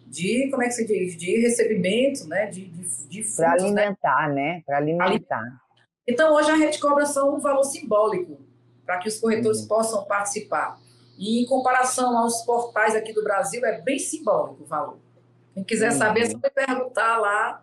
[0.07, 3.53] de como é que se diz de recebimento né de, de, de para né?
[3.53, 4.63] alimentar né, né?
[4.65, 5.61] para alimentar
[6.07, 8.39] então, hoje a rede cobra só um valor simbólico
[8.85, 9.67] para que os corretores uhum.
[9.67, 10.79] possam participar.
[11.17, 14.97] E em comparação aos portais aqui do Brasil, é bem simbólico o valor.
[15.53, 15.97] Quem quiser uhum.
[15.97, 17.61] saber, é só me perguntar lá.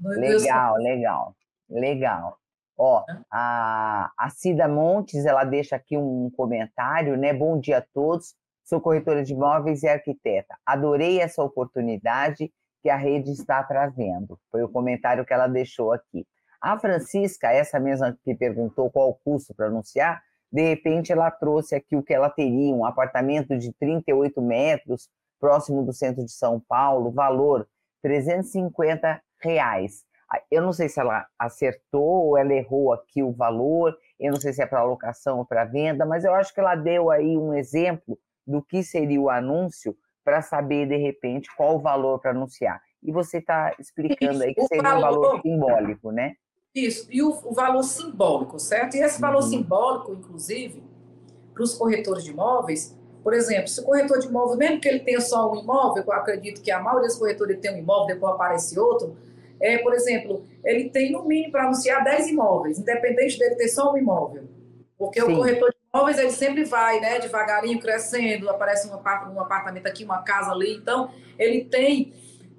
[0.00, 1.36] legal, legal,
[1.68, 2.38] legal.
[2.76, 7.32] Ó, a, a Cida Montes, ela deixa aqui um comentário, né?
[7.32, 8.34] Bom dia a todos.
[8.64, 10.56] Sou corretora de imóveis e arquiteta.
[10.64, 12.52] Adorei essa oportunidade
[12.82, 14.38] que a rede está trazendo.
[14.50, 16.26] Foi o comentário que ela deixou aqui.
[16.64, 21.74] A Francisca, essa mesma que perguntou qual o custo para anunciar, de repente ela trouxe
[21.74, 26.58] aqui o que ela teria, um apartamento de 38 metros, próximo do centro de São
[26.58, 27.68] Paulo, valor
[28.02, 30.06] 350 reais.
[30.50, 34.54] Eu não sei se ela acertou ou ela errou aqui o valor, eu não sei
[34.54, 37.52] se é para alocação ou para venda, mas eu acho que ela deu aí um
[37.52, 39.94] exemplo do que seria o anúncio
[40.24, 42.80] para saber, de repente, qual o valor para anunciar.
[43.02, 46.34] E você está explicando aí que seria um valor simbólico, né?
[46.74, 48.96] Isso, e o, o, valor simbólico, certo?
[48.96, 49.48] E esse valor uhum.
[49.48, 50.82] simbólico, inclusive,
[51.52, 54.98] para os corretores de imóveis, por exemplo, se o corretor de imóvel, mesmo que ele
[54.98, 58.34] tenha só um imóvel, eu acredito que a maioria dos corretores tem um imóvel, depois
[58.34, 59.16] aparece outro,
[59.60, 63.92] é, por exemplo, ele tem no mínimo para anunciar 10 imóveis, independente dele ter só
[63.92, 64.42] um imóvel.
[64.98, 65.32] Porque Sim.
[65.32, 70.22] o corretor de imóveis, ele sempre vai, né, devagarinho, crescendo, aparece um apartamento aqui, uma
[70.22, 71.08] casa ali, então
[71.38, 72.12] ele tem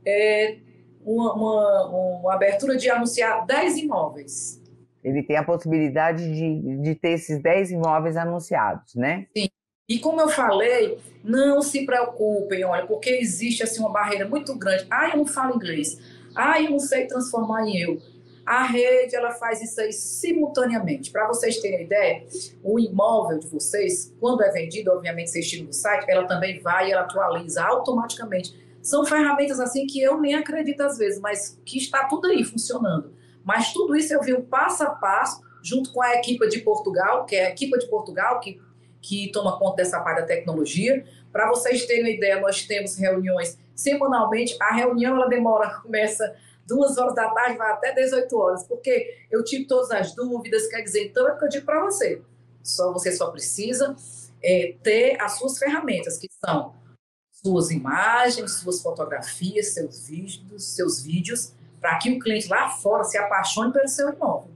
[0.05, 0.57] é,
[1.06, 4.62] uma, uma, uma, abertura de anunciar 10 imóveis.
[5.03, 9.28] Ele tem a possibilidade de, de ter esses 10 imóveis anunciados, né?
[9.38, 9.47] Sim.
[9.88, 14.88] E como eu falei, não se preocupem, olha, porque existe assim uma barreira muito grande.
[14.89, 15.99] Ah, eu não falo inglês.
[16.36, 18.01] Ah, eu não sei transformar em eu.
[18.43, 21.12] A rede ela faz isso aí simultaneamente.
[21.12, 22.24] Para vocês terem ideia,
[22.64, 26.89] o imóvel de vocês, quando é vendido, obviamente vocês tiram do site, ela também vai
[26.89, 28.64] e ela atualiza automaticamente.
[28.86, 33.11] São ferramentas assim que eu nem acredito às vezes, mas que está tudo aí funcionando.
[33.43, 37.25] Mas tudo isso eu vi um passo a passo junto com a equipe de Portugal,
[37.25, 38.61] que é a equipe de Portugal que
[39.01, 41.05] que toma conta dessa parte da tecnologia.
[41.31, 44.57] Para vocês terem uma ideia, nós temos reuniões semanalmente.
[44.59, 49.43] A reunião ela demora, começa duas horas da tarde, vai até 18 horas, porque eu
[49.43, 50.67] tive todas as dúvidas.
[50.67, 52.21] Quer dizer, então é o que eu digo para você.
[52.63, 53.95] Só você só precisa
[54.43, 56.73] é, ter as suas ferramentas, que são
[57.45, 63.19] suas imagens, suas fotografias, seus vídeos, seus vídeos, para que o cliente lá fora se
[63.19, 64.49] apaixone pelo seu imóvel.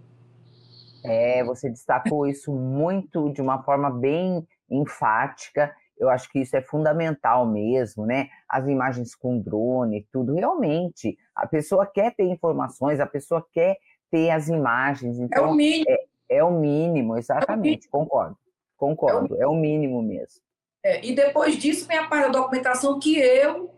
[1.04, 5.72] É, você destacou isso muito de uma forma bem enfática.
[6.00, 8.28] Eu acho que isso é fundamental mesmo, né?
[8.50, 10.34] As imagens com drone, tudo.
[10.34, 13.78] Realmente, a pessoa quer ter informações, a pessoa quer
[14.10, 15.20] ter as imagens.
[15.20, 15.86] Então, é o mínimo.
[15.88, 18.10] É, é o mínimo, exatamente, é o mínimo.
[18.10, 18.38] concordo.
[18.76, 20.42] Concordo, é o, é o mínimo mesmo.
[20.84, 23.74] É, e depois disso vem a parte da documentação que eu,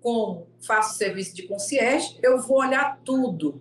[0.00, 3.60] como faço serviço de concierge, eu vou olhar tudo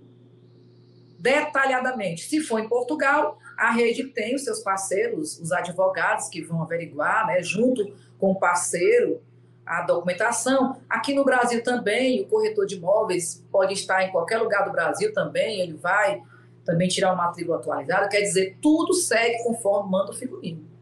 [1.20, 2.24] detalhadamente.
[2.24, 7.28] Se for em Portugal, a rede tem os seus parceiros, os advogados que vão averiguar,
[7.28, 9.22] né, junto com o parceiro,
[9.66, 10.80] a documentação.
[10.88, 15.12] Aqui no Brasil também, o corretor de imóveis pode estar em qualquer lugar do Brasil
[15.14, 16.22] também, ele vai
[16.64, 20.75] também tirar uma matrícula atualizada, quer dizer, tudo segue conforme manda o figurino.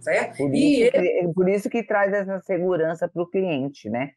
[0.00, 0.36] Certo?
[0.36, 4.12] Por isso, e que, por isso que traz essa segurança para o cliente, né?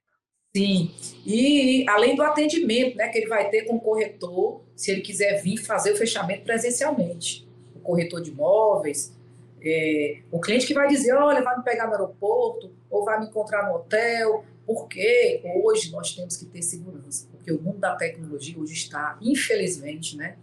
[0.55, 0.93] Sim,
[1.25, 5.41] e além do atendimento né, que ele vai ter com o corretor, se ele quiser
[5.41, 7.47] vir fazer o fechamento presencialmente.
[7.73, 9.17] O corretor de imóveis,
[9.63, 13.27] é, o cliente que vai dizer, olha, vai me pegar no aeroporto, ou vai me
[13.27, 18.59] encontrar no hotel, porque hoje nós temos que ter segurança, porque o mundo da tecnologia
[18.59, 20.37] hoje está, infelizmente, né,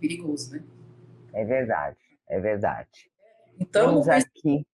[0.00, 0.62] perigoso, né?
[1.34, 1.96] É verdade,
[2.28, 3.11] é verdade.
[3.58, 4.66] Então, Vamos aqui.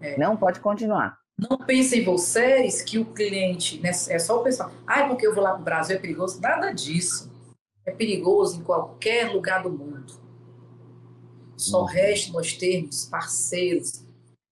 [0.00, 1.18] É, Não, pode continuar.
[1.38, 5.42] Não pensem vocês que o cliente, né, é só o pessoal, ah, porque eu vou
[5.42, 6.40] lá para o Brasil, é perigoso.
[6.40, 7.30] Nada disso.
[7.86, 10.20] É perigoso em qualquer lugar do mundo.
[11.56, 14.04] Só resta nós termos parceiros,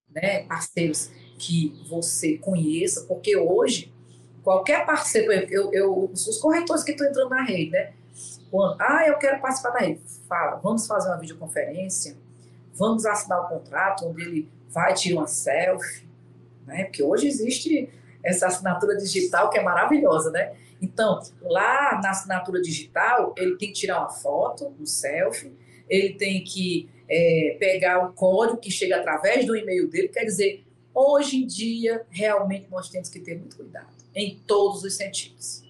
[0.08, 3.92] né, parceiros que você conheça, porque hoje,
[4.42, 7.92] qualquer parceiro, eu, eu, os corretores que estão entrando na rede, né,
[8.50, 12.16] quando, ah, eu quero participar da rede, fala, vamos fazer uma videoconferência,
[12.78, 16.06] vamos assinar o contrato, onde ele vai tirar uma selfie,
[16.66, 16.84] né?
[16.84, 17.90] Porque hoje existe
[18.22, 20.54] essa assinatura digital que é maravilhosa, né?
[20.80, 25.52] Então, lá na assinatura digital, ele tem que tirar uma foto, um selfie,
[25.88, 30.08] ele tem que é, pegar o código que chega através do e-mail dele.
[30.08, 30.64] Quer dizer,
[30.94, 35.64] hoje em dia, realmente nós temos que ter muito cuidado, em todos os sentidos.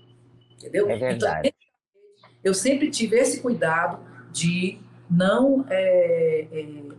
[0.52, 0.90] Entendeu?
[0.90, 1.48] É então, verdade.
[1.48, 4.78] Então, eu sempre tive esse cuidado de
[5.10, 5.64] não.
[5.68, 6.97] É, é,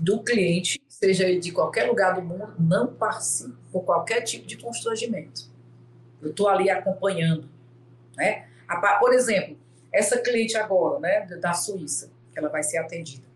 [0.00, 4.56] do cliente seja ele de qualquer lugar do mundo, não passe por qualquer tipo de
[4.56, 5.50] constrangimento.
[6.22, 7.48] Eu estou ali acompanhando.
[8.16, 8.48] Né?
[8.98, 9.58] Por exemplo,
[9.92, 13.26] essa cliente agora, né, da Suíça, que ela vai ser atendida,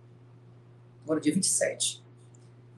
[1.02, 2.02] agora dia 27.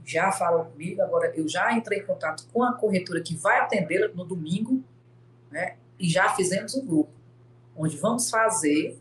[0.04, 4.08] Já falou comigo, agora eu já entrei em contato com a corretora que vai atendê-la
[4.08, 4.82] no domingo,
[5.50, 7.12] né, e já fizemos um grupo,
[7.76, 8.98] onde vamos fazer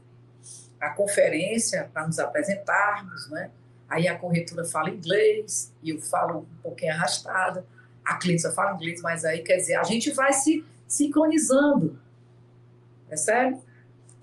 [0.80, 3.50] a conferência para nos apresentarmos, né,
[3.88, 7.66] Aí a corretora fala inglês e eu falo um pouquinho arrastada.
[8.04, 12.00] A cliente só fala inglês, mas aí quer dizer, a gente vai se sincronizando.
[13.08, 13.60] Percebe?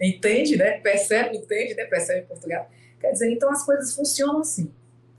[0.00, 0.80] Entende, né?
[0.80, 1.84] Percebe, entende, né?
[1.84, 2.68] Percebe em Portugal.
[3.00, 4.72] Quer dizer, então as coisas funcionam assim.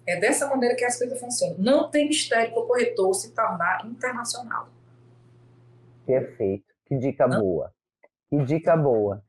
[0.05, 1.55] É dessa maneira que as coisas funcionam.
[1.57, 4.67] Não tem mistério para o corretor se tornar internacional.
[6.05, 6.65] Perfeito.
[6.85, 7.39] Que dica Não?
[7.39, 7.73] boa.
[8.29, 9.23] Que dica boa.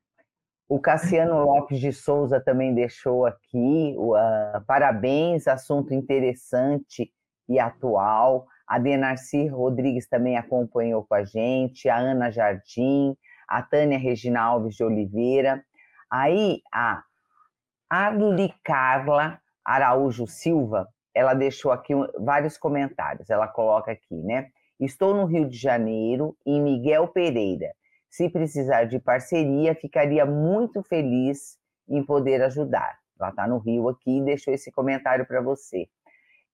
[0.69, 3.95] O Cassiano Lopes de Souza também deixou aqui.
[3.99, 7.13] Uh, parabéns, assunto interessante
[7.49, 8.47] e atual.
[8.67, 13.15] A Denarci Rodrigues também acompanhou com a gente, a Ana Jardim,
[13.47, 15.63] a Tânia Regina Alves de Oliveira.
[16.11, 17.03] Aí a
[17.91, 23.29] Arli Carla Araújo Silva, ela deixou aqui vários comentários.
[23.29, 24.49] Ela coloca aqui, né?
[24.81, 27.73] Estou no Rio de Janeiro, em Miguel Pereira.
[28.17, 31.59] Se precisar de parceria, ficaria muito feliz
[31.89, 32.99] em poder ajudar.
[33.19, 35.89] Ela está no Rio aqui e deixou esse comentário para você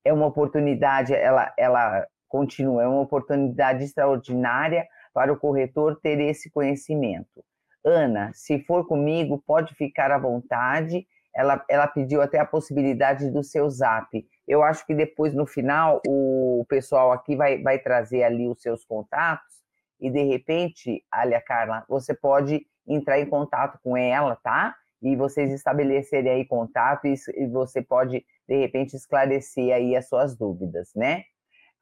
[0.04, 6.50] é uma oportunidade, ela, ela continua, é uma oportunidade extraordinária para o corretor ter esse
[6.50, 7.44] conhecimento.
[7.84, 11.06] Ana, se for comigo, pode ficar à vontade.
[11.34, 14.26] Ela, ela pediu até a possibilidade do seu zap.
[14.46, 18.84] Eu acho que depois, no final, o pessoal aqui vai, vai trazer ali os seus
[18.84, 19.59] contatos
[20.00, 24.74] e, de repente, Alia Carla, você pode entrar em contato com ela, tá?
[25.02, 30.36] E vocês estabelecerem aí contato e, e você pode de repente esclarecer aí as suas
[30.36, 31.22] dúvidas, né?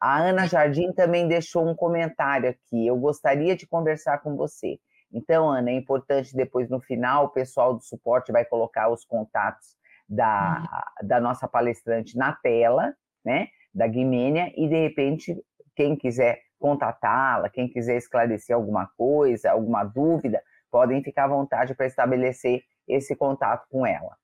[0.00, 2.86] A Ana Jardim também deixou um comentário aqui.
[2.86, 4.78] Eu gostaria de conversar com você.
[5.12, 9.76] Então, Ana, é importante depois no final o pessoal do suporte vai colocar os contatos
[10.08, 12.94] da, da nossa palestrante na tela,
[13.24, 13.48] né?
[13.74, 15.36] Da Guimênia, e de repente,
[15.74, 21.86] quem quiser contatá-la, quem quiser esclarecer alguma coisa, alguma dúvida, podem ficar à vontade para
[21.86, 24.16] estabelecer esse contato com ela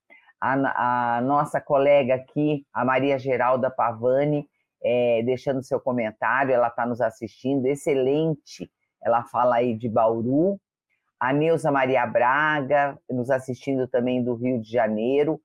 [0.44, 4.46] a, a nossa colega aqui, a Maria Geralda Pavani,
[4.82, 8.70] é, deixando seu comentário, ela está nos assistindo, excelente.
[9.02, 10.60] Ela fala aí de Bauru.
[11.18, 15.40] A Neuza Maria Braga, nos assistindo também do Rio de Janeiro.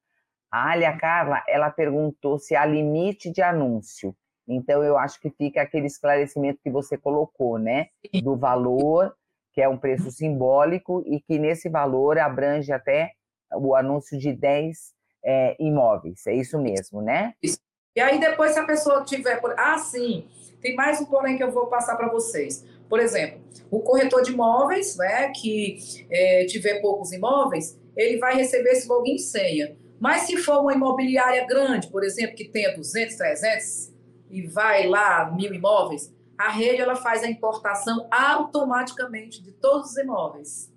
[0.52, 4.14] A Alia Carla, ela perguntou se há limite de anúncio.
[4.50, 7.88] Então, eu acho que fica aquele esclarecimento que você colocou, né?
[8.24, 9.16] Do valor,
[9.54, 13.12] que é um preço simbólico, e que nesse valor abrange até
[13.54, 14.94] o anúncio de 10
[15.24, 16.26] é, imóveis.
[16.26, 17.34] É isso mesmo, né?
[17.44, 17.60] Isso.
[17.96, 19.40] E aí, depois, se a pessoa tiver.
[19.58, 20.28] Ah, sim,
[20.62, 22.66] tem mais um porém que eu vou passar para vocês.
[22.88, 23.40] Por exemplo,
[23.70, 25.78] o corretor de imóveis, né, que
[26.10, 29.78] é, tiver poucos imóveis, ele vai receber esse login senha.
[30.00, 33.94] Mas se for uma imobiliária grande, por exemplo, que tenha 200, 300
[34.30, 39.98] e vai lá mil imóveis, a rede ela faz a importação automaticamente de todos os
[39.98, 40.72] imóveis.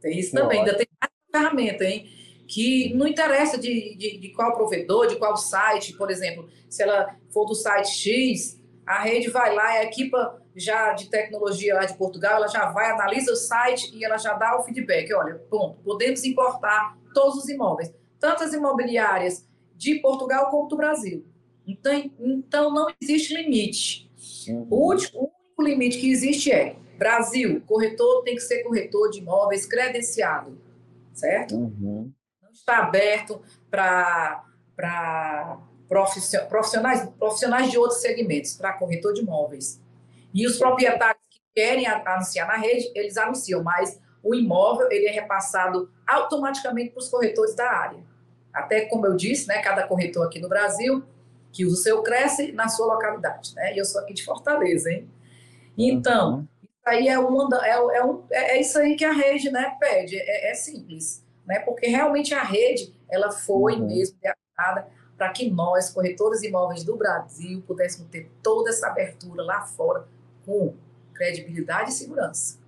[0.00, 0.86] Tem isso também, ainda tem
[1.30, 2.08] ferramenta, hein?
[2.46, 7.16] Que não interessa de, de, de, qual provedor, de qual site, por exemplo, se ela
[7.32, 11.96] for do site X, a rede vai lá, a equipa já de tecnologia lá de
[11.96, 15.12] Portugal, ela já vai, analisa o site e ela já dá o feedback.
[15.14, 21.24] Olha, ponto, podemos importar todos os imóveis, tanto as imobiliárias de Portugal como do Brasil.
[21.66, 24.10] Então, então não existe limite.
[24.48, 24.66] Uhum.
[24.70, 29.18] O, último, o único limite que existe é Brasil, corretor tem que ser corretor de
[29.18, 30.64] imóveis credenciado
[31.14, 31.54] certo?
[31.54, 32.12] Uhum.
[32.42, 33.40] Não está aberto
[33.70, 34.44] para
[35.88, 39.80] profissionais, profissionais de outros segmentos, para corretor de imóveis.
[40.32, 45.12] E os proprietários que querem anunciar na rede, eles anunciam, mas o imóvel ele é
[45.12, 48.02] repassado automaticamente para os corretores da área.
[48.52, 51.04] Até como eu disse, né, cada corretor aqui no Brasil
[51.54, 53.72] que usa o seu cresce na sua localidade, né?
[53.74, 55.08] E eu sou aqui de Fortaleza, hein?
[55.78, 56.48] Então, uhum
[56.84, 60.16] aí é, uma, é, é, um, é, é isso aí que a rede né, pede,
[60.16, 61.60] é, é, simples, né?
[61.60, 63.86] Porque realmente a rede ela foi uhum.
[63.86, 64.86] mesmo criada
[65.16, 70.06] para que nós, corretores imóveis do Brasil, pudéssemos ter toda essa abertura lá fora
[70.44, 70.74] com
[71.14, 72.58] credibilidade e segurança,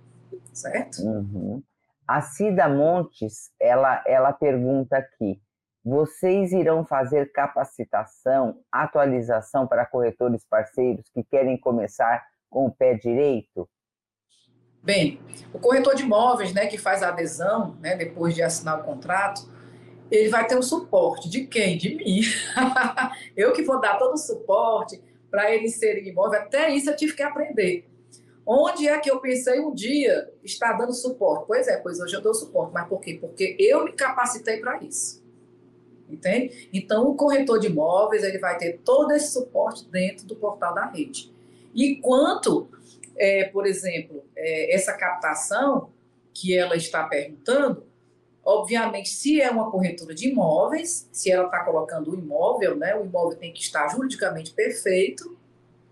[0.53, 1.01] certo?
[1.01, 1.61] Uhum.
[2.07, 5.41] A Cida Montes, ela, ela pergunta aqui,
[5.87, 13.69] vocês irão fazer capacitação, atualização para corretores parceiros que querem começar com o pé direito?
[14.83, 15.17] Bem,
[15.53, 19.49] o corretor de imóveis, né, que faz a adesão, né, depois de assinar o contrato,
[20.11, 21.77] ele vai ter o suporte de quem?
[21.77, 22.19] De mim.
[23.35, 26.41] eu que vou dar todo o suporte para ele inserir imóvel.
[26.41, 27.89] Até isso eu tive que aprender.
[28.45, 31.45] Onde é que eu pensei um dia estar dando suporte?
[31.47, 32.73] Pois é, pois hoje eu dou suporte.
[32.73, 33.17] Mas por quê?
[33.19, 35.26] Porque eu me capacitei para isso.
[36.09, 36.69] Entende?
[36.71, 40.85] Então, o corretor de imóveis ele vai ter todo esse suporte dentro do portal da
[40.85, 41.31] rede.
[41.75, 42.69] E quanto
[43.17, 45.89] é, por exemplo, é, essa captação
[46.33, 47.83] que ela está perguntando,
[48.45, 53.05] obviamente, se é uma corretora de imóveis, se ela está colocando o imóvel, né, o
[53.05, 55.35] imóvel tem que estar juridicamente perfeito,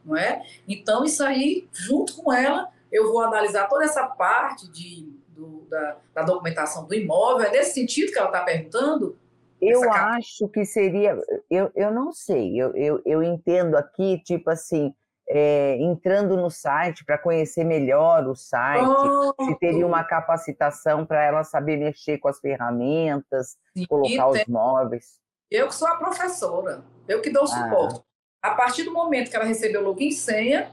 [0.06, 0.46] não é?
[0.68, 5.98] Então, isso aí, junto com ela, eu vou analisar toda essa parte de, do, da,
[6.14, 7.48] da, documentação do imóvel.
[7.48, 9.18] É nesse sentido que ela está perguntando?
[9.62, 14.94] Eu acho que seria, eu, eu não sei, eu, eu, eu entendo aqui, tipo assim,
[15.28, 21.24] é, entrando no site para conhecer melhor o site, oh, se teria uma capacitação para
[21.24, 25.20] ela saber mexer com as ferramentas, sim, colocar os móveis.
[25.50, 27.48] Eu que sou a professora, eu que dou o ah.
[27.48, 28.02] suporte.
[28.42, 30.72] A partir do momento que ela recebeu o login e senha,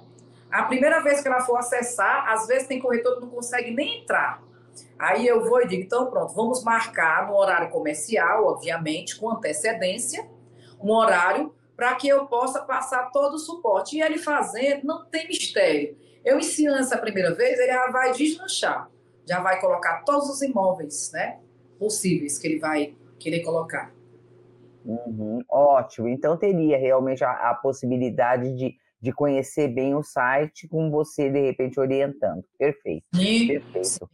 [0.51, 4.03] a primeira vez que ela for acessar, às vezes tem corretor que não consegue nem
[4.03, 4.43] entrar.
[5.03, 10.24] Aí eu vou e digo, então pronto, vamos marcar no horário comercial, obviamente, com antecedência,
[10.80, 13.96] um horário para que eu possa passar todo o suporte.
[13.96, 15.96] E ele fazendo, não tem mistério.
[16.24, 18.88] Eu ensinando essa primeira vez, ele já vai deslanchar,
[19.26, 21.40] já vai colocar todos os imóveis né,
[21.80, 23.92] possíveis que ele vai querer colocar.
[24.84, 26.07] Uhum, ótimo.
[26.07, 31.40] Então teria realmente a, a possibilidade de, de conhecer bem o site com você, de
[31.40, 32.44] repente, orientando.
[32.57, 33.05] Perfeito.
[33.16, 33.48] Sim.
[33.48, 34.09] Perfeito.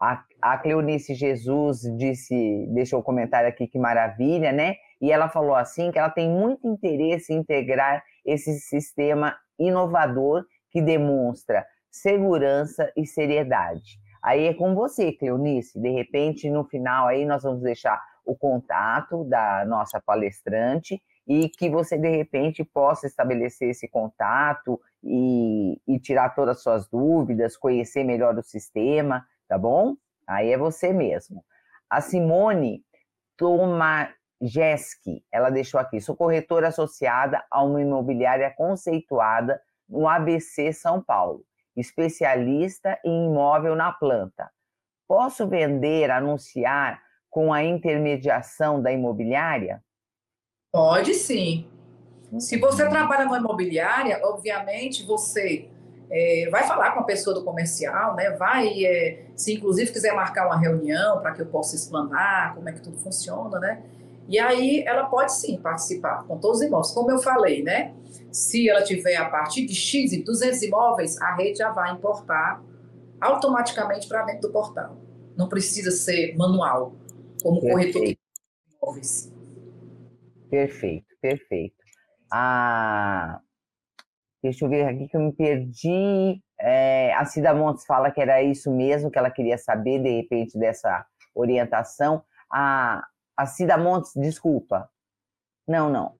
[0.00, 4.76] A, a Cleonice Jesus disse, deixou um comentário aqui que maravilha, né?
[5.00, 10.80] E ela falou assim que ela tem muito interesse em integrar esse sistema inovador que
[10.80, 13.98] demonstra segurança e seriedade.
[14.22, 15.80] Aí é com você, Cleonice.
[15.80, 21.68] De repente, no final aí nós vamos deixar o contato da nossa palestrante e que
[21.68, 28.04] você de repente possa estabelecer esse contato e, e tirar todas as suas dúvidas, conhecer
[28.04, 29.96] melhor o sistema, tá bom?
[30.28, 31.44] Aí é você mesmo.
[31.90, 32.84] A Simone
[33.36, 41.44] Tomajeski, ela deixou aqui, sou corretora associada a uma imobiliária conceituada no ABC São Paulo,
[41.76, 44.48] especialista em imóvel na planta.
[45.08, 49.82] Posso vender, anunciar com a intermediação da imobiliária?
[50.70, 51.68] Pode sim.
[52.38, 52.90] Se você uhum.
[52.90, 55.68] trabalha numa imobiliária, obviamente você
[56.10, 58.30] é, vai falar com a pessoa do comercial, né?
[58.30, 62.72] Vai, é, se inclusive quiser marcar uma reunião para que eu possa explanar como é
[62.72, 63.82] que tudo funciona, né?
[64.28, 66.92] E aí ela pode sim participar com todos os imóveis.
[66.92, 67.94] Como eu falei, né?
[68.32, 72.62] Se ela tiver a partir de X e 200 imóveis, a rede já vai importar
[73.20, 74.96] automaticamente para dentro do portal.
[75.36, 76.92] Não precisa ser manual,
[77.42, 77.92] como perfeito.
[77.92, 78.18] corretor de
[78.82, 79.32] imóveis.
[80.48, 81.76] Perfeito, perfeito.
[82.32, 83.40] Ah,
[84.42, 86.42] Deixa eu ver aqui que eu me perdi.
[86.58, 90.58] É, a Cida Montes fala que era isso mesmo que ela queria saber, de repente,
[90.58, 92.22] dessa orientação.
[92.50, 93.04] A,
[93.36, 94.88] a Cida Montes, desculpa.
[95.68, 96.14] Não, não.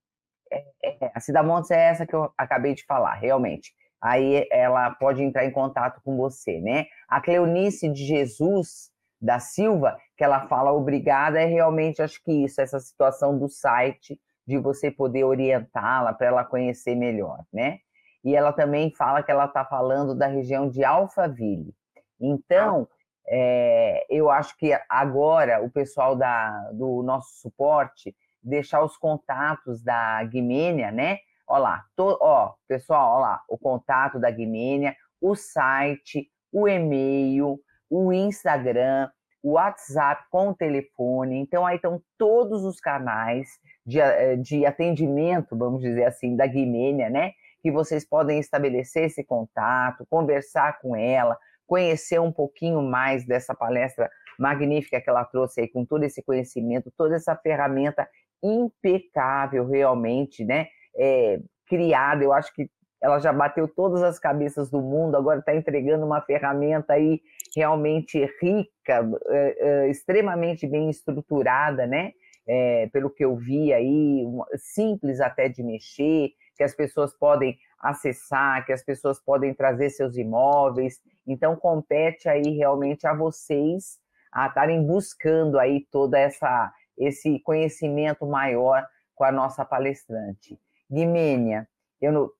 [0.52, 3.72] É, é, a Cida Montes é essa que eu acabei de falar, realmente.
[4.00, 6.86] Aí ela pode entrar em contato com você, né?
[7.08, 8.90] A Cleonice de Jesus
[9.20, 14.18] da Silva, que ela fala obrigada, é realmente, acho que isso, essa situação do site,
[14.46, 17.78] de você poder orientá-la para ela conhecer melhor, né?
[18.24, 21.74] E ela também fala que ela está falando da região de Alphaville.
[22.20, 22.86] Então,
[23.26, 30.22] é, eu acho que agora o pessoal da, do nosso suporte deixar os contatos da
[30.24, 31.18] Guimênia, né?
[31.46, 37.60] Olha lá, to, ó, pessoal, olha lá, o contato da Guimênia, o site, o e-mail,
[37.88, 39.10] o Instagram,
[39.42, 41.38] o WhatsApp com o telefone.
[41.38, 43.48] Então, aí estão todos os canais
[43.84, 43.98] de,
[44.38, 47.32] de atendimento, vamos dizer assim, da Guimênia, né?
[47.60, 54.10] Que vocês podem estabelecer esse contato, conversar com ela, conhecer um pouquinho mais dessa palestra
[54.38, 58.08] magnífica que ela trouxe aí, com todo esse conhecimento, toda essa ferramenta
[58.42, 60.68] impecável, realmente, né?
[60.96, 62.68] É, criada, eu acho que
[63.00, 67.20] ela já bateu todas as cabeças do mundo, agora está entregando uma ferramenta aí
[67.56, 72.12] realmente rica, é, é, extremamente bem estruturada, né?
[72.46, 74.24] É, pelo que eu vi aí,
[74.56, 76.30] simples até de mexer,
[76.60, 81.00] que as pessoas podem acessar, que as pessoas podem trazer seus imóveis.
[81.26, 83.98] Então compete aí realmente a vocês
[84.30, 90.60] a estarem buscando aí toda essa esse conhecimento maior com a nossa palestrante.
[90.92, 91.66] Guimênia,
[91.98, 92.30] eu não,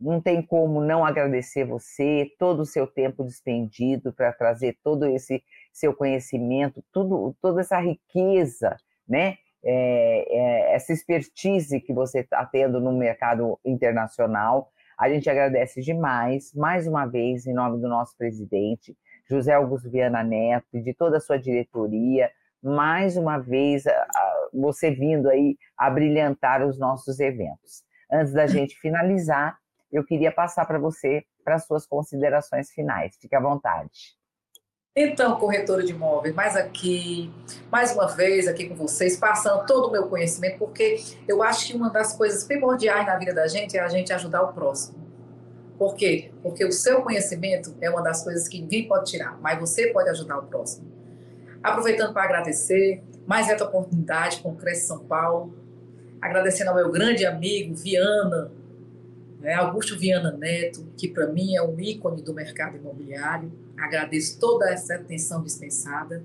[0.00, 5.42] não tem como não agradecer você, todo o seu tempo despendido para trazer todo esse
[5.72, 8.76] seu conhecimento, tudo, toda essa riqueza,
[9.08, 14.70] né, é, é, essa expertise que você está tendo no mercado internacional.
[14.98, 18.96] A gente agradece demais, mais uma vez, em nome do nosso presidente,
[19.28, 22.30] José Augusto Viana Neto, e de toda a sua diretoria,
[22.62, 23.84] mais uma vez
[24.52, 27.82] você vindo aí a brilhantar os nossos eventos.
[28.10, 29.58] Antes da gente finalizar,
[29.90, 33.16] eu queria passar para você para suas considerações finais.
[33.20, 34.16] Fique à vontade.
[34.96, 37.28] Então, corretora de imóveis, mais aqui,
[37.68, 41.74] mais uma vez aqui com vocês, passando todo o meu conhecimento, porque eu acho que
[41.74, 45.04] uma das coisas primordiais na vida da gente é a gente ajudar o próximo.
[45.76, 46.30] Por quê?
[46.44, 50.10] Porque o seu conhecimento é uma das coisas que ninguém pode tirar, mas você pode
[50.10, 50.86] ajudar o próximo.
[51.60, 55.58] Aproveitando para agradecer mais essa oportunidade com o Cresce São Paulo,
[56.20, 58.52] agradecendo ao meu grande amigo Viana
[59.44, 59.52] Né?
[59.52, 63.52] Augusto Viana Neto, que para mim é um ícone do mercado imobiliário.
[63.76, 66.24] Agradeço toda essa atenção dispensada.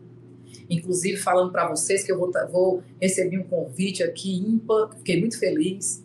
[0.70, 5.38] Inclusive, falando para vocês que eu vou, vou receber um convite aqui ímpar, fiquei muito
[5.38, 6.02] feliz.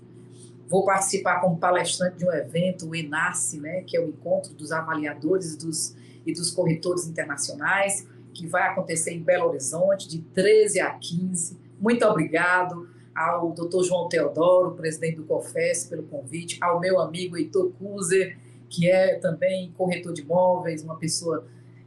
[0.66, 4.72] Vou participar como palestrante de um evento, o ENACE, né, que é o encontro dos
[4.72, 5.94] avaliadores dos,
[6.26, 11.56] e dos corretores internacionais, que vai acontecer em Belo Horizonte, de 13 a 15.
[11.78, 13.82] Muito obrigado ao Dr.
[13.82, 18.36] João Teodoro, presidente do COFES, pelo convite, ao meu amigo Heitor Kuzer,
[18.68, 21.46] que é também corretor de imóveis, uma pessoa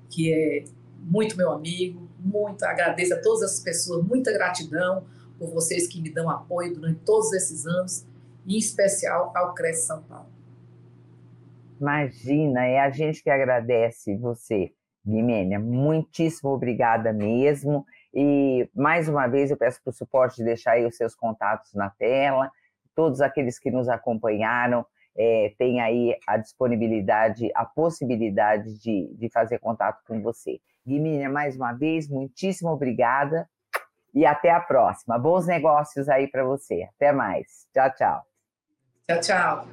[0.09, 0.63] que é
[0.99, 5.05] muito meu amigo, muito agradeço a todas as pessoas, muita gratidão
[5.37, 8.05] por vocês que me dão apoio durante todos esses anos,
[8.45, 10.27] e em especial ao Cresce São Paulo.
[11.79, 14.71] Imagina, é a gente que agradece você,
[15.05, 15.59] Guimênia.
[15.59, 17.85] Muitíssimo obrigada mesmo.
[18.13, 21.73] E mais uma vez eu peço para o suporte de deixar aí os seus contatos
[21.73, 22.51] na tela.
[22.95, 24.85] Todos aqueles que nos acompanharam
[25.15, 30.59] é, têm aí a disponibilidade, a possibilidade de, de fazer contato com você.
[30.85, 33.49] Guimínia, mais uma vez, muitíssimo obrigada
[34.13, 35.17] e até a próxima.
[35.17, 36.87] Bons negócios aí para você.
[36.95, 37.67] Até mais.
[37.73, 38.25] Tchau, tchau.
[39.07, 39.67] Tchau, tchau.